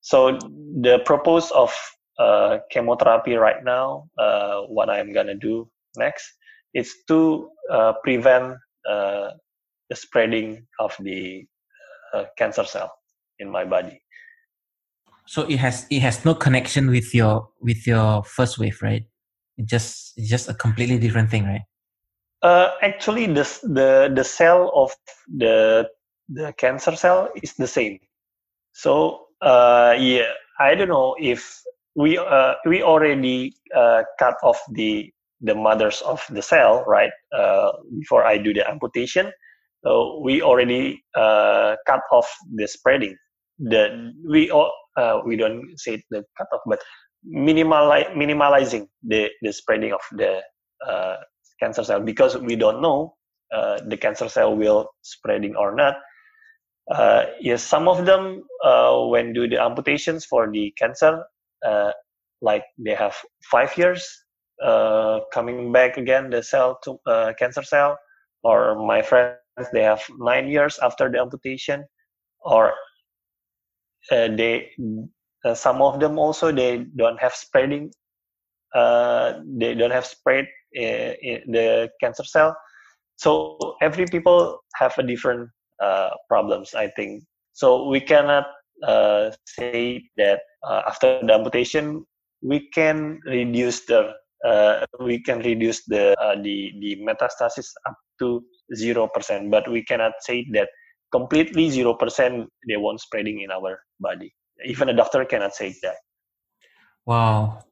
[0.00, 0.38] So
[0.80, 1.74] the purpose of
[2.20, 6.28] uh, chemotherapy right now, uh, what I'm gonna do next
[6.74, 8.56] is to uh, prevent
[8.88, 9.30] uh,
[9.88, 11.46] the spreading of the
[12.14, 12.92] uh, cancer cell
[13.38, 14.02] in my body.
[15.26, 19.04] So it has it has no connection with your with your first wave, right?
[19.56, 21.62] It just it's just a completely different thing, right?
[22.42, 24.92] Uh, actually, the the the cell of
[25.28, 25.88] the
[26.28, 27.98] the cancer cell is the same.
[28.72, 31.62] So uh, yeah, I don't know if
[32.00, 37.72] we uh, we already uh, cut off the the mothers of the cell right uh,
[37.98, 39.32] before I do the amputation.
[39.84, 43.16] So we already uh, cut off the spreading.
[43.58, 46.80] The we all uh, we don't say the cut off, but
[47.28, 50.40] minimali- minimalizing the the spreading of the
[50.86, 51.16] uh,
[51.60, 53.14] cancer cell because we don't know
[53.52, 55.96] the cancer cell will spreading or not.
[57.40, 58.44] yes, some of them
[59.12, 61.24] when do the amputations for the cancer
[61.66, 61.92] uh,
[62.40, 63.16] like they have
[63.50, 64.06] five years
[64.62, 67.98] uh, coming back again the cell to uh, cancer cell
[68.42, 69.38] or my friends
[69.72, 71.84] they have nine years after the amputation
[72.40, 72.72] or
[74.10, 74.70] uh, they
[75.44, 77.90] uh, some of them also they don't have spreading
[78.74, 82.56] uh, they don't have spread the cancer cell.
[83.16, 85.50] So every people have a different
[86.28, 87.24] problems i think.
[87.52, 88.46] So we cannot
[89.44, 92.04] say that uh, after the amputation,
[92.42, 94.12] we can reduce the
[94.46, 98.42] uh, we can reduce the uh, the the metastasis up to
[98.74, 100.68] zero percent, but we cannot say that
[101.12, 104.32] completely zero percent they won't spreading in our body.
[104.64, 105.96] Even a doctor cannot say that.
[107.04, 107.64] Wow,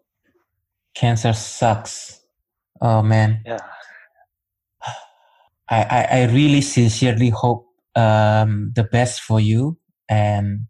[0.95, 2.21] cancer sucks.
[2.81, 3.43] Oh man.
[3.47, 3.59] Yeah.
[5.71, 9.77] I, I, I really sincerely hope um, the best for you
[10.09, 10.61] and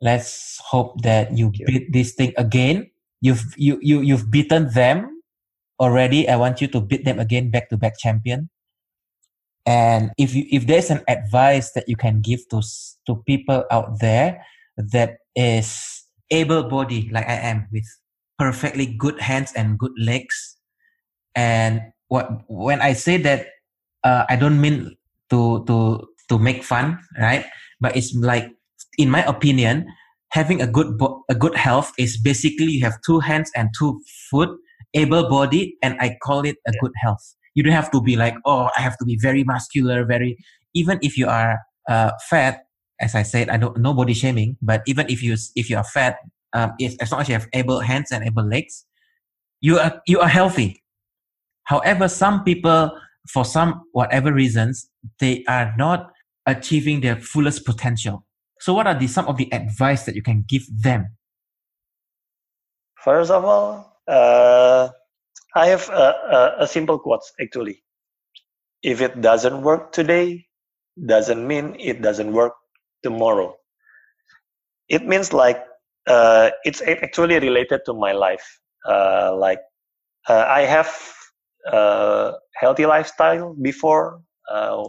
[0.00, 2.90] let's hope that you, beat this thing again.
[3.20, 5.22] You've you you you've beaten them
[5.80, 6.28] already.
[6.28, 8.50] I want you to beat them again, back to back champion.
[9.64, 12.62] And if you if there's an advice that you can give to
[13.06, 14.44] to people out there
[14.76, 17.86] that is able body like I am with
[18.38, 20.56] perfectly good hands and good legs.
[21.34, 23.48] And what when I say that,
[24.04, 24.94] uh, I don't mean
[25.30, 27.46] to to to make fun, right?
[27.80, 28.55] But it's like,
[28.98, 29.86] in my opinion,
[30.30, 34.00] having a good bo- a good health is basically you have two hands and two
[34.30, 34.50] foot,
[34.94, 37.34] able body, and I call it a good health.
[37.54, 40.36] You don't have to be like, oh, I have to be very muscular, very.
[40.74, 42.64] Even if you are uh, fat,
[43.00, 45.84] as I said, I don't no body shaming, but even if you if you are
[45.84, 46.18] fat,
[46.52, 48.84] um, if, as long as you have able hands and able legs,
[49.60, 50.82] you are you are healthy.
[51.64, 52.92] However, some people,
[53.32, 54.88] for some whatever reasons,
[55.18, 56.10] they are not
[56.46, 58.25] achieving their fullest potential.
[58.60, 61.16] So, what are the some of the advice that you can give them?
[63.02, 64.88] First of all, uh,
[65.54, 67.82] I have a, a, a simple quote actually.
[68.82, 70.46] If it doesn't work today,
[71.04, 72.54] doesn't mean it doesn't work
[73.02, 73.54] tomorrow.
[74.88, 75.62] It means like
[76.06, 78.44] uh, it's actually related to my life.
[78.88, 79.60] Uh, like
[80.28, 80.90] uh, I have
[81.66, 84.84] a healthy lifestyle before uh,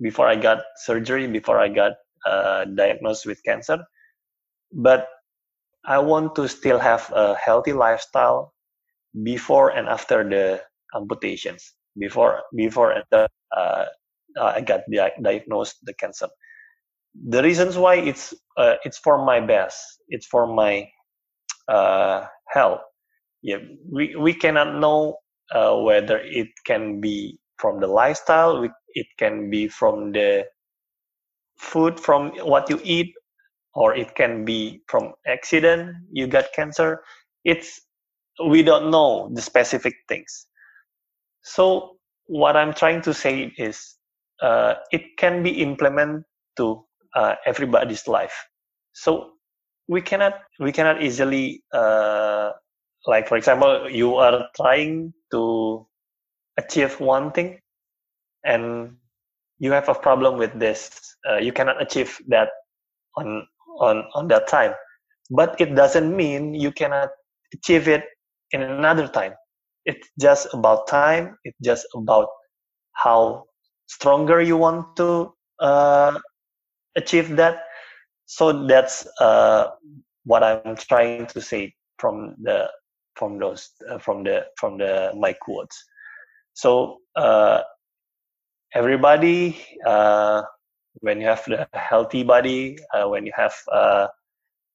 [0.00, 1.92] before I got surgery, before I got
[2.26, 3.78] uh, diagnosed with cancer.
[4.72, 5.08] But
[5.86, 8.54] I want to still have a healthy lifestyle
[9.24, 10.62] before and after the
[10.96, 11.74] amputations.
[11.98, 13.26] Before before uh,
[14.40, 16.28] I got di- diagnosed the cancer
[17.14, 19.76] the reasons why it's uh, it's for my best
[20.08, 20.88] it's for my
[21.68, 22.80] uh, health
[23.42, 23.58] yeah
[23.90, 25.16] we, we cannot know
[25.54, 30.44] uh, whether it can be from the lifestyle it can be from the
[31.60, 33.14] food from what you eat
[33.74, 37.02] or it can be from accident you got cancer.
[37.44, 37.80] It's
[38.46, 40.46] we don't know the specific things.
[41.42, 41.96] So
[42.26, 43.96] what i'm trying to say is
[44.42, 46.24] uh, it can be implemented
[46.56, 46.84] to
[47.14, 48.46] uh, everybody's life.
[48.92, 49.32] So
[49.88, 52.52] we cannot we cannot easily uh,
[53.06, 55.86] like for example you are trying to
[56.58, 57.60] achieve one thing
[58.44, 58.96] and
[59.60, 60.90] you have a problem with this
[61.28, 62.48] uh, you cannot achieve that
[63.16, 63.46] on
[63.80, 64.74] on on that time.
[65.30, 67.10] But it doesn't mean you cannot
[67.54, 68.04] achieve it
[68.52, 69.34] in another time.
[69.86, 71.38] It's just about time.
[71.44, 72.28] It's just about
[72.94, 73.44] how
[73.86, 76.18] stronger you want to uh,
[76.96, 77.62] achieve that.
[78.26, 79.68] So that's uh,
[80.24, 82.68] what i'm trying to say from the
[83.16, 85.76] from those uh, from the from the my quotes
[86.54, 87.62] so uh,
[88.74, 90.42] everybody uh,
[91.00, 94.06] when you have the healthy body uh, when you have uh,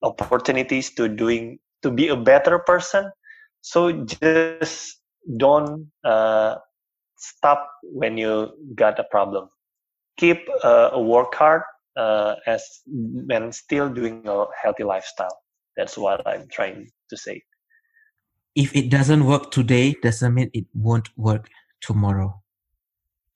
[0.04, 3.12] opportunities to doing to be a better person
[3.62, 5.02] so just
[5.38, 5.88] don't
[7.18, 9.50] stop when you got a problem
[10.18, 11.64] keep a work hard
[11.96, 15.38] uh, as when still doing a healthy lifestyle.
[15.78, 17.41] That's what I'm trying to say.
[18.56, 21.50] If it doesn't work today, doesn't mean it won't work
[21.82, 22.41] tomorrow.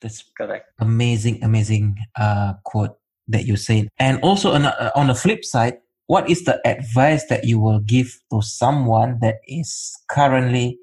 [0.02, 0.72] That's correct.
[0.80, 2.98] Amazing, amazing uh, quote
[3.28, 3.90] that you said.
[4.00, 5.78] And also on, uh, on the flip side,
[6.08, 10.80] what is the advice that you will give to someone that is currently,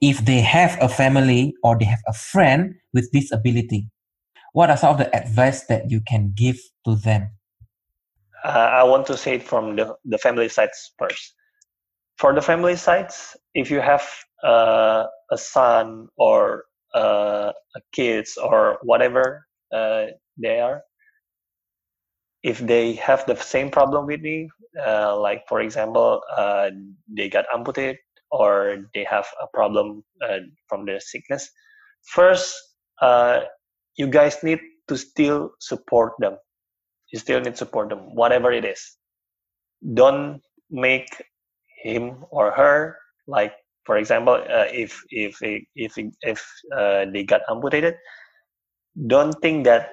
[0.00, 3.88] if they have a family or they have a friend with disability,
[4.52, 7.30] what are some of the advice that you can give to them?
[8.44, 11.34] Uh, I want to say it from the, the family sides first.
[12.18, 14.06] For the family sides, if you have
[14.42, 17.52] uh, a son or uh,
[17.92, 20.06] kids or whatever uh,
[20.38, 20.82] they are,
[22.42, 24.48] if they have the same problem with me,
[24.86, 26.70] uh, like for example, uh,
[27.08, 27.96] they got amputated
[28.30, 30.02] or they have a problem
[30.68, 31.50] from the sickness,
[32.02, 32.54] first
[33.96, 36.36] you guys need to still support them.
[37.12, 38.80] You still need to support them whatever it is.
[39.94, 40.40] Don't
[40.70, 41.08] make
[41.82, 43.52] him or her like
[43.84, 46.40] for example uh, if if if if
[46.76, 47.94] uh, they got amputated
[49.06, 49.90] don't think that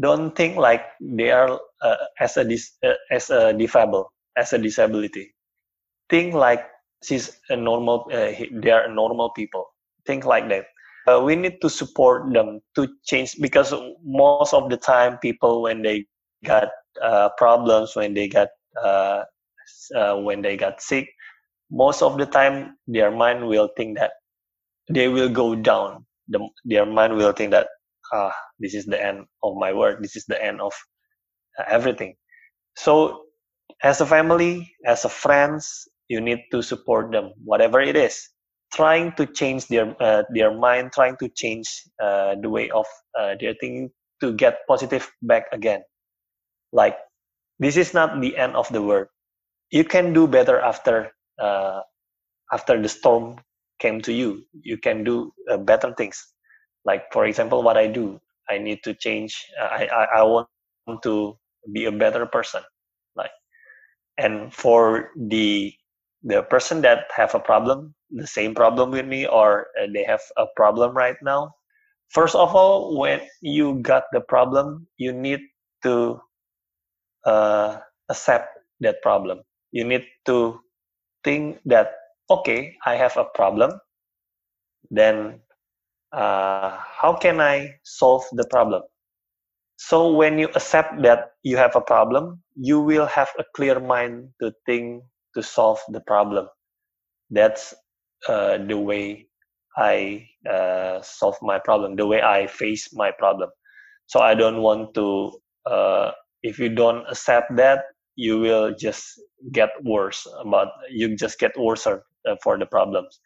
[0.00, 4.58] don't think like they are uh, as a dis, uh, as a disable as a
[4.58, 5.34] disability.
[6.08, 6.64] Think like
[7.02, 8.32] she's a normal uh,
[8.62, 9.66] they are normal people.
[10.06, 10.66] Think like that
[11.06, 13.74] uh, we need to support them to change because
[14.04, 16.06] most of the time people when they
[16.44, 16.68] got
[17.36, 18.48] problems when they got
[19.94, 21.08] uh, when they got sick
[21.70, 24.12] most of the time their mind will think that
[24.90, 27.68] they will go down the, their mind will think that
[28.12, 30.72] ah this is the end of my work this is the end of
[31.58, 32.14] uh, everything
[32.76, 33.24] so
[33.82, 38.30] as a family as a friends you need to support them whatever it is
[38.74, 41.68] trying to change their uh, their mind, trying to change
[42.02, 42.86] uh, the way of
[43.18, 43.90] uh, their thinking
[44.20, 45.82] to get positive back again.
[46.72, 46.98] Like
[47.58, 49.08] this is not the end of the world.
[49.70, 51.80] you can do better after uh,
[52.52, 53.36] after the storm
[53.80, 56.22] came to you you can do uh, better things.
[56.84, 58.20] Like for example what i do
[58.50, 60.48] i need to change uh, I, I i want
[61.04, 61.36] to
[61.72, 62.62] be a better person
[63.16, 63.32] like
[64.18, 65.72] and for the
[66.24, 70.22] the person that have a problem the same problem with me or uh, they have
[70.38, 71.52] a problem right now
[72.10, 75.40] first of all when you got the problem you need
[75.82, 76.20] to
[77.26, 77.78] uh,
[78.10, 79.42] accept that problem.
[79.72, 80.60] You need to
[81.24, 81.92] think that
[82.30, 83.72] okay i have a problem
[84.90, 85.40] then
[86.12, 88.82] uh, how can i solve the problem?
[89.76, 94.30] So when you accept that you have a problem you will have a clear mind
[94.40, 95.04] to think
[95.34, 96.48] to solve the problem.
[97.30, 97.74] That's
[98.28, 99.28] uh, the way
[99.76, 103.50] i uh, solve my problem the way i face my problem.
[104.06, 105.32] So i don't want to
[105.66, 106.12] uh,
[106.42, 107.84] if you don't accept that
[108.18, 109.04] you will just
[109.52, 111.98] get worse but you just get worse uh,
[112.42, 113.20] for the problems.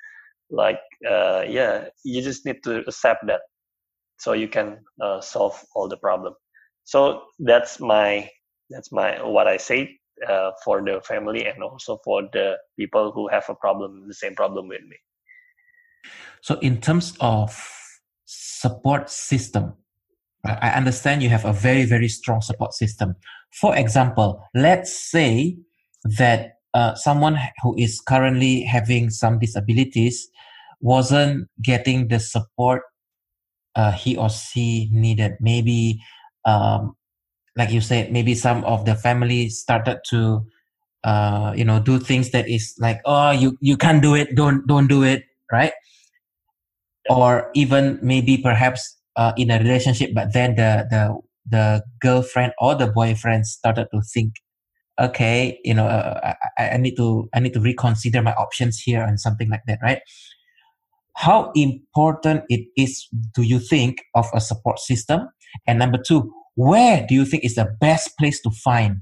[0.50, 0.80] Like
[1.10, 3.40] uh, yeah you just need to accept that.
[4.18, 6.34] So you can uh, solve all the problem.
[6.84, 8.28] So that's my
[8.70, 13.28] that's my what i say uh, for the family and also for the people who
[13.28, 14.96] have a problem the same problem with me.
[16.42, 17.58] So in terms of
[18.26, 19.74] support system
[20.44, 23.14] i understand you have a very very strong support system
[23.52, 25.56] for example let's say
[26.18, 30.28] that uh, someone who is currently having some disabilities
[30.80, 32.82] wasn't getting the support
[33.74, 35.36] uh, he or she needed.
[35.40, 36.00] Maybe,
[36.44, 36.94] um,
[37.56, 40.46] like you said, maybe some of the family started to,
[41.04, 44.66] uh, you know, do things that is like, oh, you you can't do it, don't
[44.66, 45.72] don't do it, right?
[47.10, 51.18] Or even maybe perhaps uh, in a relationship, but then the the
[51.48, 54.34] the girlfriend or the boyfriend started to think
[55.00, 59.02] okay you know uh, I, I need to i need to reconsider my options here
[59.02, 60.00] and something like that right?
[61.14, 65.28] How important it is do you think of a support system?
[65.66, 68.96] And number two where do you think is the best place to find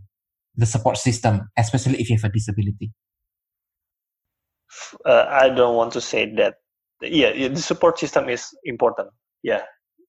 [0.56, 2.92] the support system especially if you have a disability?
[5.04, 6.54] Uh, i don't want to say that.
[7.02, 9.08] Yeah the support system is important.
[9.42, 9.62] Yeah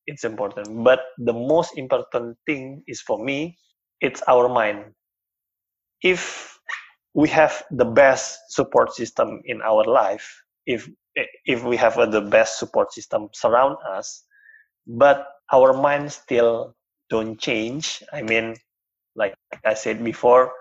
[0.07, 0.83] it's important.
[0.83, 3.57] But the most important thing is for me
[4.01, 4.93] it's our mind.
[6.01, 6.59] If
[7.13, 10.25] we have the best support system in our life
[10.65, 10.89] if
[11.45, 14.23] if we have the best support system surround us
[14.87, 16.75] but our mind still
[17.09, 18.03] don't change.
[18.13, 18.55] I mean
[19.15, 19.35] like
[19.65, 20.51] i said before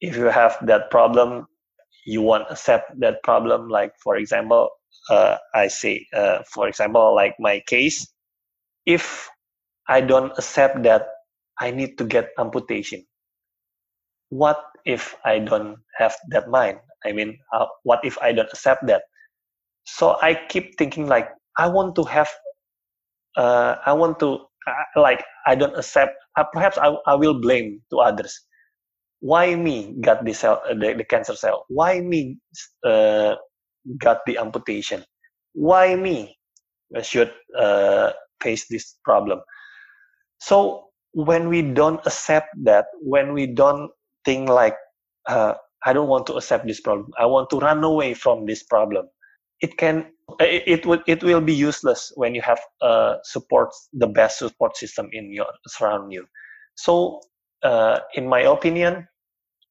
[0.00, 1.46] if you have that problem
[2.06, 3.68] you want to accept that problem.
[3.68, 4.70] Like for example
[5.10, 8.13] uh, i say uh, for example like my case
[8.86, 9.28] if
[9.88, 11.08] i don't accept that
[11.60, 13.04] i need to get amputation.
[14.30, 16.80] What if i don't have that mind?
[17.04, 19.02] I mean uh, what if i don't accept that?
[19.86, 21.28] So i keep thinking like
[21.58, 22.30] i want to have
[23.36, 27.80] uh, i want to uh, like i don't accept uh, perhaps I, I will blame
[27.90, 28.34] to others.
[29.20, 31.64] Why me got the cell uh, the, the cancer cell?
[31.68, 32.36] Why me
[32.84, 33.36] uh,
[33.98, 35.04] got the amputation?
[35.54, 36.36] Why me
[37.02, 38.12] should uh,
[38.44, 39.40] face this problem.
[40.38, 40.84] So
[41.14, 43.90] when we don't accept that when we don't
[44.24, 44.76] think like
[45.28, 49.06] i don't want to accept this problem i want to run away from this problem
[49.60, 50.04] it can
[50.40, 54.76] it, it will it will be useless when you have uh, support the best support
[54.76, 56.24] system in your surround you.
[56.76, 57.20] So
[57.62, 59.06] uh, in my opinion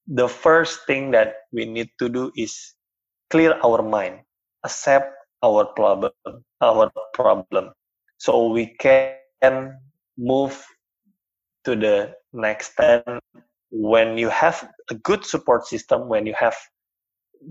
[0.08, 2.54] the first thing that we need to do is
[3.30, 4.20] clear our mind
[4.64, 5.14] accept
[5.44, 6.12] our problem
[6.62, 7.72] our problem
[8.24, 9.78] so we can
[10.18, 10.56] move
[11.66, 13.20] to the next step
[13.72, 16.56] when you have a good support system when you have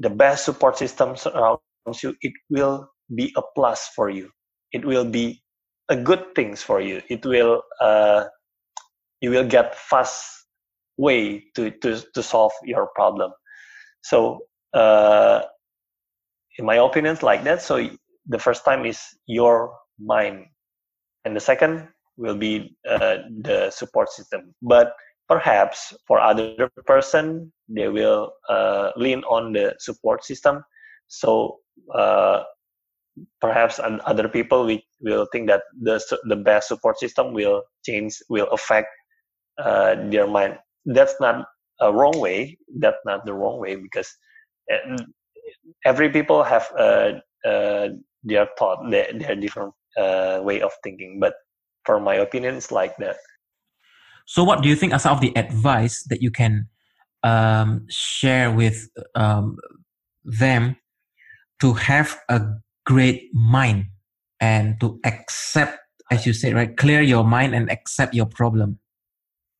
[0.01, 1.59] the best support systems around
[2.03, 4.31] you, it will be a plus for you.
[4.73, 5.43] It will be
[5.89, 7.03] a good things for you.
[7.11, 8.24] It will uh,
[9.20, 10.24] you will get fast
[10.97, 13.32] way to to to solve your problem.
[14.03, 14.40] So
[14.73, 15.43] uh,
[16.59, 17.62] in my opinion, like that.
[17.62, 17.90] So
[18.27, 20.47] the first time is your mind,
[21.24, 24.55] and the second will be uh, the support system.
[24.62, 24.93] But
[25.28, 30.65] perhaps for other person, they will uh, lean on the support system.
[31.09, 31.59] So
[31.94, 32.43] uh,
[33.40, 38.49] perhaps other people we will think that the the best support system will change will
[38.53, 38.89] affect
[39.59, 41.44] uh, their mind that's not
[41.81, 44.09] a wrong way that's not the wrong way because
[44.73, 44.97] uh,
[45.85, 47.12] every people have uh,
[47.44, 47.89] uh,
[48.23, 51.35] their thought their, their different uh, way of thinking but
[51.85, 53.16] for my opinion it's like that
[54.27, 56.69] so what do you think are some of the advice that you can
[57.23, 59.56] um, share with um,
[60.24, 60.77] them
[61.60, 62.40] to have a
[62.85, 63.86] great mind
[64.40, 65.78] and to accept,
[66.10, 68.78] as you said, right, clear your mind and accept your problem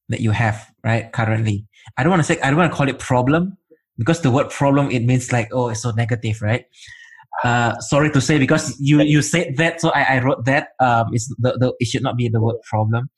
[0.09, 1.67] that you have, right, currently.
[1.97, 3.57] I don't want to say, I don't want to call it problem
[3.99, 6.67] because the word problem, it means like, oh, it's so negative, right?
[7.45, 10.69] Uh, sorry to say because you you said that, so I, I wrote that.
[10.81, 13.11] Um, it's the, the it should not be the word problem.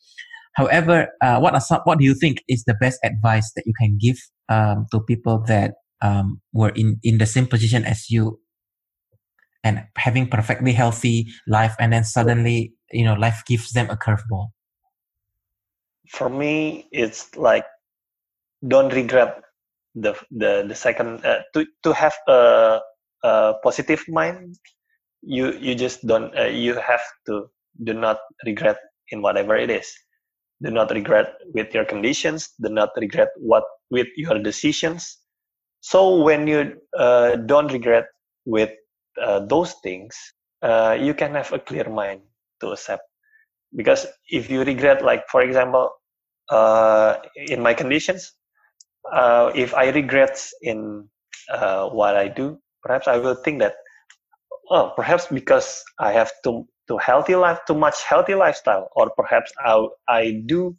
[0.55, 3.75] However, uh, what are some, what do you think is the best advice that you
[3.79, 4.17] can give
[4.49, 8.41] um, to people that um, were in in the same position as you
[9.65, 14.49] and having perfectly healthy life, and then suddenly you know life gives them a curveball?
[16.09, 17.65] For me, it's like
[18.67, 19.43] don't regret
[19.95, 22.81] the the the second uh, to to have a
[23.25, 24.55] uh, positive mind
[25.23, 27.47] you you just don't uh, you have to
[27.85, 28.77] do not regret
[29.11, 29.91] in whatever it is.
[30.63, 35.19] Do not regret with your conditions do not regret what with your decisions.
[35.81, 38.07] So when you uh, don't regret
[38.45, 38.71] with
[39.21, 40.17] uh, those things
[40.63, 42.23] uh, you can have a clear mind
[42.61, 43.03] to accept.
[43.75, 45.91] Because if you regret like for example
[46.51, 48.33] uh, in my conditions
[49.55, 51.09] if i regret in
[51.93, 53.75] what i do perhaps I will think that,
[54.71, 59.53] oh, perhaps because I have too too healthy life, too much healthy lifestyle, or perhaps
[59.65, 60.77] I I do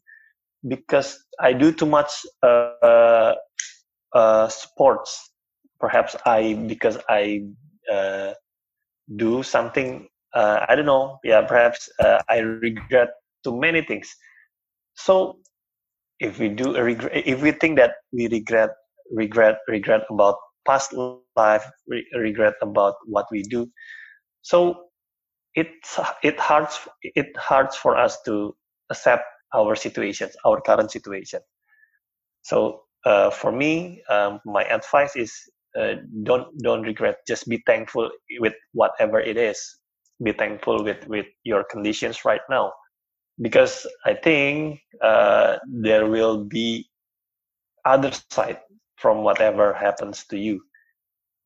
[0.67, 2.11] because I do too much
[2.43, 3.33] uh,
[3.91, 5.31] uh, sports.
[5.79, 7.41] Perhaps I because I
[7.91, 8.33] uh,
[9.15, 11.19] do something uh, I don't know.
[11.23, 13.09] Yeah, perhaps uh, I regret
[13.43, 14.13] too many things.
[14.95, 15.39] So
[16.19, 18.69] if we do regret, if we think that we regret
[19.11, 20.35] regret regret about
[20.67, 20.93] past
[21.35, 23.67] life re- regret about what we do.
[24.41, 24.85] So
[25.55, 28.55] it's it hurts it hurts for us to
[28.89, 31.41] accept our situations our current situation.
[32.41, 35.33] So uh, for me um, my advice is
[35.79, 37.17] uh, don't don't regret.
[37.27, 38.09] Just be thankful
[38.39, 39.59] with whatever it is.
[40.23, 42.73] Be thankful with with your conditions right now.
[43.41, 46.87] Because i think uh, there will be
[47.85, 48.59] other side
[48.97, 50.61] from whatever happens to you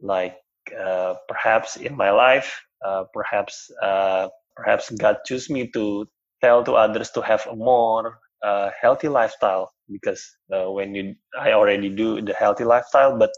[0.02, 0.38] like
[0.80, 6.06] uh, perhaps in my life uh, perhaps uh, perhaps god choose me to
[6.42, 10.24] tell to others to have a more uh, healthy lifestyle because
[10.54, 13.32] uh, when you i already do the healthy lifestyle but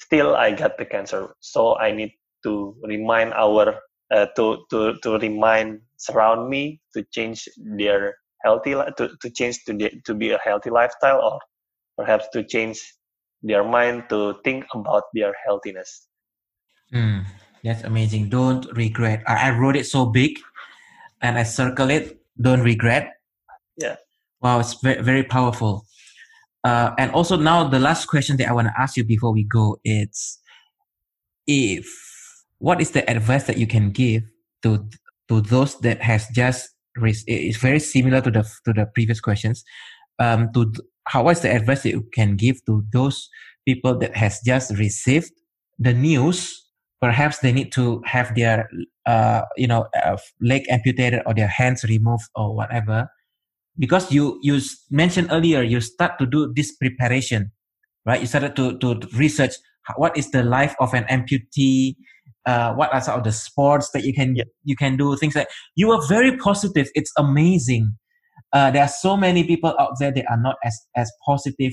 [0.00, 1.28] still i got the cancer.
[1.40, 2.12] So i need
[2.44, 3.80] to remind our
[4.36, 7.48] to to to remind surround me to change
[7.78, 8.14] their
[8.44, 9.72] healthy to, to change to
[10.06, 11.38] to be a healthy lifestyle or
[11.96, 12.80] perhaps to change
[13.42, 16.08] their mind to think about their healthiness.
[16.92, 17.24] Mm,
[17.62, 18.28] that's amazing.
[18.28, 19.22] Don't regret.
[19.26, 20.38] I, I wrote it so big
[21.22, 22.20] and I circle it.
[22.40, 23.14] Don't regret.
[23.76, 23.96] Yeah.
[24.40, 25.84] Wow, it's very, very powerful.
[26.64, 29.44] Uh, and also now the last question that I want to ask you before we
[29.44, 30.38] go is
[31.46, 31.86] if
[32.58, 34.22] what is the advice that you can give
[34.62, 34.88] to
[35.28, 39.62] to those that has just it's very similar to the to the previous questions
[40.18, 40.72] um, to
[41.08, 43.28] how what's the advice that you can give to those
[43.66, 45.32] people that has just received
[45.78, 46.64] the news?
[47.00, 48.68] Perhaps they need to have their
[49.06, 53.08] uh, you know uh, leg amputated or their hands removed or whatever.
[53.78, 54.60] Because you you
[54.90, 57.52] mentioned earlier you start to do this preparation
[58.08, 58.20] right?
[58.20, 59.52] You started to to research
[59.96, 61.96] what is the life of an amputee
[62.46, 64.44] uh, what are some of the sports that you can yeah.
[64.64, 66.88] you can do things like you are very positive.
[66.94, 67.96] It's amazing
[68.52, 71.72] uh, there are so many people out there that are not as as positive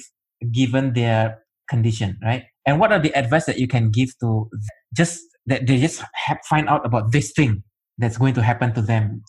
[0.52, 1.39] given their
[1.69, 2.43] condition, right?
[2.65, 4.49] And what are the advice that you can give to
[4.95, 7.64] just that they just have, find out about this thing
[7.97, 9.23] that's going to happen to them?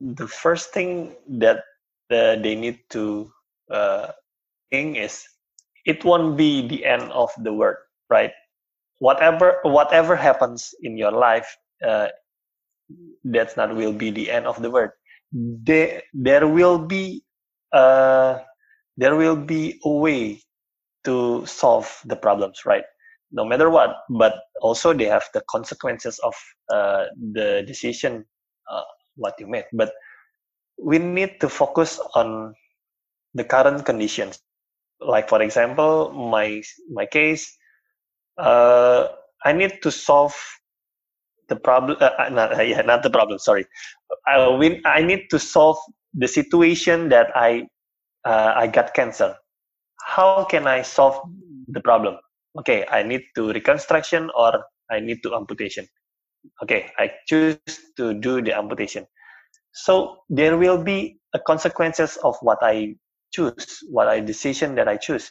[0.00, 1.64] The first thing that
[2.10, 3.32] uh, they need to
[3.70, 4.12] uh,
[4.70, 5.24] think is
[5.86, 7.76] it won't be the end of the world,
[8.08, 8.32] right?
[8.98, 12.08] Whatever whatever happens in your life, uh,
[13.24, 14.90] that's not will be the end of the world
[15.34, 17.22] there there will be
[17.72, 18.38] uh,
[18.96, 20.40] there will be a way
[21.04, 22.84] to solve the problems right?
[23.32, 26.34] No matter what but also they have the consequences of
[26.72, 28.24] uh, the decision
[28.70, 28.82] uh,
[29.16, 29.92] what you made but
[30.78, 32.54] we need to focus on
[33.34, 34.38] the current conditions.
[35.00, 36.62] Like for example my
[36.92, 37.50] my case
[38.38, 39.08] uh,
[39.44, 40.34] i need to solve
[41.48, 43.66] the problem uh, uh not, uh, yeah, not the problem sorry.
[44.26, 45.78] I, we, I need to solve
[46.14, 47.66] the situation that i
[48.24, 49.36] uh, i got cancer.
[50.00, 51.20] How can i solve
[51.68, 52.16] the problem?
[52.58, 55.86] Okay i need to reconstruction or i need to amputation.
[56.62, 57.58] Okay i choose
[57.96, 59.06] to do the amputation.
[59.72, 62.94] So there will be a consequences of what i
[63.34, 65.30] choose, what i decision that I choose.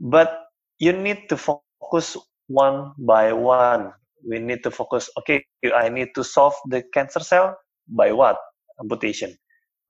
[0.00, 0.48] But
[0.78, 2.16] you need to focus
[2.48, 3.92] one by one.
[4.26, 5.10] We need to focus.
[5.18, 7.56] Okay, I need to solve the cancer cell
[7.88, 8.36] by what
[8.80, 9.36] amputation.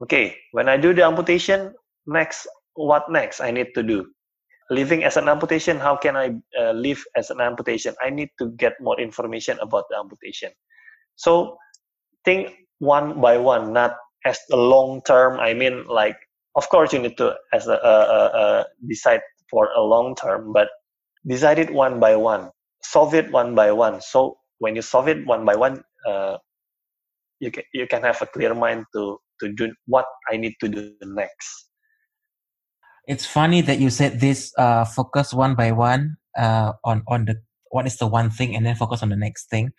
[0.02, 1.74] Okay, when I do the amputation,
[2.06, 4.06] next what next I need to do?
[4.70, 7.94] Living as an amputation, how can I uh, live as an amputation?
[8.02, 10.52] I need to get more information about the amputation.
[11.16, 11.56] So
[12.24, 15.40] think one by one, not as a long term.
[15.40, 16.16] I mean, like
[16.54, 17.96] of course you need to as a, a,
[18.42, 20.68] a decide for a long term, but
[21.26, 22.50] decide it one by one,
[22.82, 24.00] solve it one by one.
[24.00, 26.38] So when you solve it one by one, uh,
[27.40, 30.68] you can you can have a clear mind to to do what I need to
[30.68, 31.70] do next.
[33.06, 34.52] It's funny that you said this.
[34.58, 37.40] Uh, focus one by one uh, on on the
[37.70, 39.72] what is the one thing, and then focus on the next thing.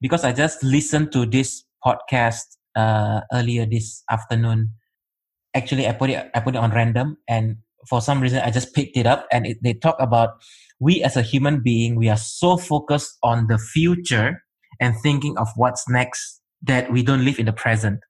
[0.00, 4.70] Because I just listened to this podcast uh, earlier this afternoon.
[5.54, 7.56] Actually, I put it I put it on random, and
[7.88, 10.30] for some reason I just picked it up, and it, they talk about
[10.80, 14.42] we as a human being we are so focused on the future
[14.80, 18.00] and thinking of what's next that we don't live in the present.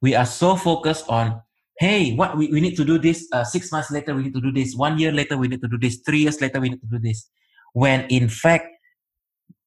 [0.00, 1.40] We are so focused on
[1.78, 3.28] hey, what we, we need to do this.
[3.32, 4.74] Uh, six months later, we need to do this.
[4.74, 6.00] One year later, we need to do this.
[6.06, 7.28] Three years later, we need to do this.
[7.74, 8.68] When in fact,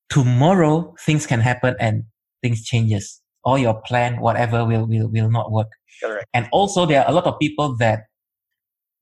[0.10, 2.04] tomorrow things can happen and
[2.41, 5.68] things changes all your plan whatever will will, will not work
[6.04, 6.26] Correct.
[6.34, 8.04] and also there are a lot of people that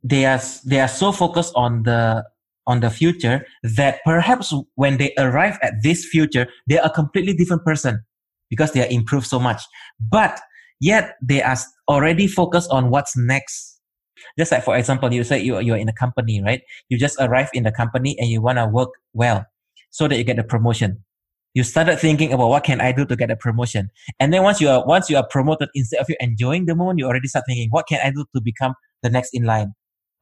[0.09, 2.23] they are they are so focused on the
[2.65, 7.33] on the future that perhaps when they arrive at this future they are a completely
[7.33, 8.03] different person
[8.49, 9.61] because they are improved so much
[9.99, 10.39] but
[10.79, 11.57] yet they are
[11.89, 13.79] already focused on what's next
[14.37, 17.49] just like for example you say you, you're in a company right you just arrive
[17.53, 19.45] in the company and you want to work well
[19.89, 21.03] so that you get a promotion
[21.53, 23.89] you started thinking about what can I do to get a promotion.
[24.19, 26.99] And then once you are once you are promoted, instead of you enjoying the moment,
[26.99, 29.73] you already start thinking, what can I do to become the next in line?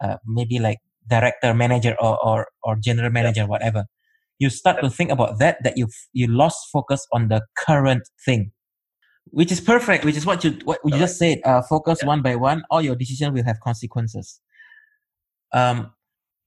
[0.04, 3.48] Uh, maybe like director, manager, or or, or general manager, yeah.
[3.48, 3.86] whatever.
[4.40, 8.52] You start to think about that that you you lost focus on the current thing,
[9.26, 10.04] which is perfect.
[10.04, 11.40] Which is what you what you just said.
[11.46, 12.08] Uh, focus yeah.
[12.08, 12.64] one by one.
[12.70, 14.42] All your decisions will have consequences.
[15.54, 15.92] Um,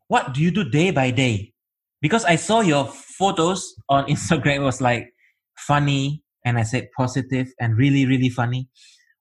[0.09, 1.53] what do you do day by day
[2.01, 5.13] because I saw your photos on Instagram was like
[5.57, 8.69] funny and I said positive and really really funny.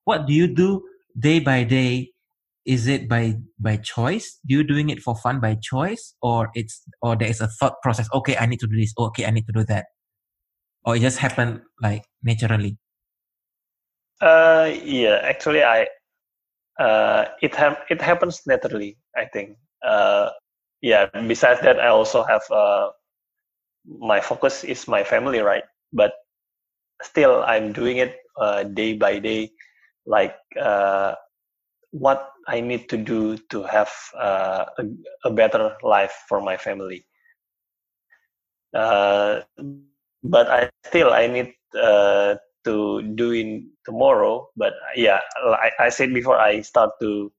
[0.04, 0.82] What do you do
[1.18, 2.10] day by day?
[2.68, 4.38] Is it by by choice?
[4.44, 8.08] You doing it for fun by choice, or it's or there is a thought process?
[8.12, 8.92] Okay, I need to do this.
[8.98, 9.86] Okay, I need to do that,
[10.84, 12.76] or it just happened like naturally.
[14.20, 15.88] Uh, yeah, actually, I
[16.78, 18.98] uh, it ha- it happens naturally.
[19.16, 19.56] I think.
[19.82, 20.28] Uh,
[20.80, 22.90] yeah besides that i also have uh,
[23.84, 26.12] my focus is my family right but
[27.02, 29.50] still i'm doing it uh, day by day
[30.06, 31.14] like uh,
[31.90, 34.84] what i need to do to have uh, a,
[35.24, 37.04] a, better life for my family
[38.74, 39.40] uh,
[40.24, 42.34] but i still i need uh,
[42.64, 47.30] to do in tomorrow but yeah I, I said before i start to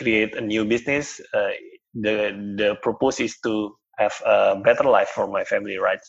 [0.00, 1.52] create a new business, uh,
[1.94, 6.00] the the purpose is to have a better life for my family, right?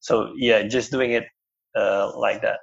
[0.00, 1.26] So yeah, just doing it
[1.76, 2.60] uh, like that.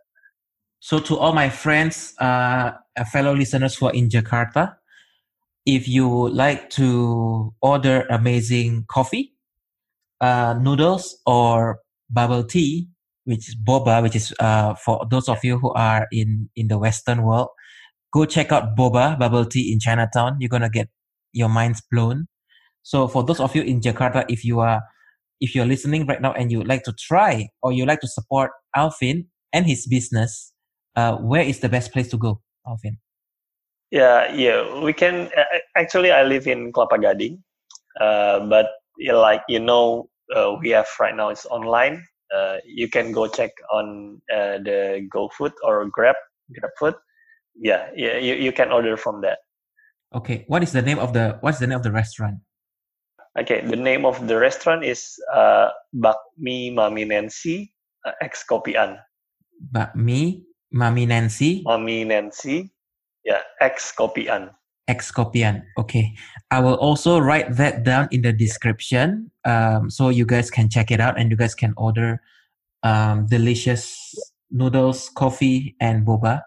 [0.80, 2.72] So to all my friends, uh,
[3.12, 4.76] fellow listeners who are in Jakarta,
[5.66, 9.34] if you like to order amazing coffee,
[10.22, 11.80] uh, noodles, or
[12.10, 12.88] bubble tea,
[13.26, 16.78] which is boba, which is uh, for those of you who are in in the
[16.78, 17.50] Western world,
[18.14, 20.38] go check out boba bubble tea in Chinatown.
[20.40, 20.88] You're gonna get
[21.34, 22.28] your minds blown.
[22.84, 24.82] So for those of you in Jakarta, if you are
[25.42, 28.08] if you're listening right now and you would like to try or you like to
[28.08, 30.54] support Alvin and his business,
[30.98, 32.98] uh, where is the best place to go, Alvin?
[33.92, 35.30] Yeah, yeah, we can.
[35.38, 37.40] Uh, actually, I live in Kelapa Gading,
[38.02, 38.68] uh, but
[39.00, 42.04] like you know, uh, we have right now it's online.
[42.28, 46.18] Uh, you can go check on uh, the GoFood or Grab
[46.52, 46.96] GrabFood
[47.60, 49.40] yeah, yeah, you, you can order from that.
[50.16, 52.40] Okay, what is the name of the what's the name of the restaurant?
[53.38, 57.74] Okay, the name of the restaurant is uh, Bakmi Mami Nancy
[58.06, 58.98] uh, Ex Kopian.
[59.74, 61.64] Bakmi Mami Nancy.
[61.64, 62.72] Mami Nancy,
[63.24, 64.50] yeah, Ex Kopian.
[64.88, 65.64] Ex Kopian.
[65.78, 66.14] Okay,
[66.52, 70.92] I will also write that down in the description, um, so you guys can check
[70.92, 72.22] it out and you guys can order
[72.84, 73.98] um, delicious
[74.52, 76.42] noodles, coffee, and boba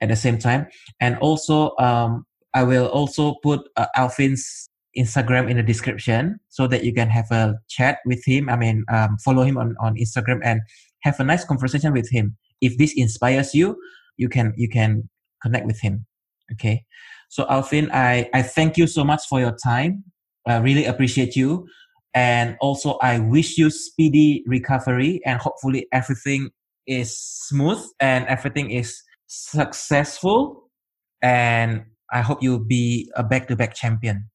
[0.00, 0.66] at the same time.
[1.00, 6.84] And also, um, I will also put uh, Alvin's Instagram in the description so that
[6.84, 8.48] you can have a chat with him.
[8.48, 10.60] I mean, um, follow him on, on Instagram and
[11.00, 12.36] have a nice conversation with him.
[12.60, 13.76] If this inspires you,
[14.16, 15.08] you can you can
[15.42, 16.06] connect with him.
[16.52, 16.84] Okay.
[17.28, 20.04] So Alvin, I, I thank you so much for your time.
[20.46, 21.66] I really appreciate you.
[22.14, 26.50] And also I wish you speedy recovery and hopefully everything
[26.86, 30.70] is smooth and everything is successful.
[31.22, 34.30] And I hope you'll be a back-to-back champion.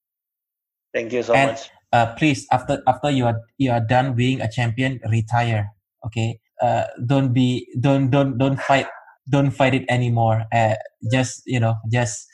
[0.93, 1.69] Thank you so and, much.
[1.93, 5.71] Uh, please, after after you are you are done being a champion, retire.
[6.05, 6.39] Okay.
[6.61, 8.87] Uh, don't be don't don't don't fight
[9.29, 10.43] don't fight it anymore.
[10.53, 10.75] Uh,
[11.11, 12.27] just you know just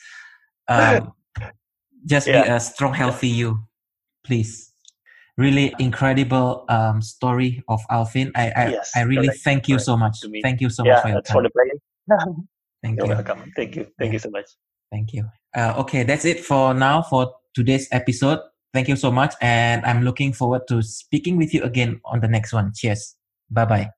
[0.67, 1.13] um,
[2.05, 2.43] just yeah.
[2.43, 3.59] be a strong, healthy you,
[4.23, 4.71] please.
[5.37, 8.31] Really incredible um, story of Alvin.
[8.35, 10.17] I I, yes, I really correct, thank you so much.
[10.41, 11.35] Thank you so yeah, much for your time.
[11.35, 11.79] for the.
[12.83, 13.13] Thank You're you.
[13.13, 13.51] welcome.
[13.55, 13.87] Thank you.
[13.97, 14.13] Thank Yeah.
[14.13, 14.45] you so much.
[14.91, 15.27] Thank you.
[15.55, 18.39] Uh, okay, that's it for now for today's episode.
[18.73, 22.27] Thank you so much, and I'm looking forward to speaking with you again on the
[22.27, 22.71] next one.
[22.75, 23.15] Cheers.
[23.49, 23.94] Bye bye.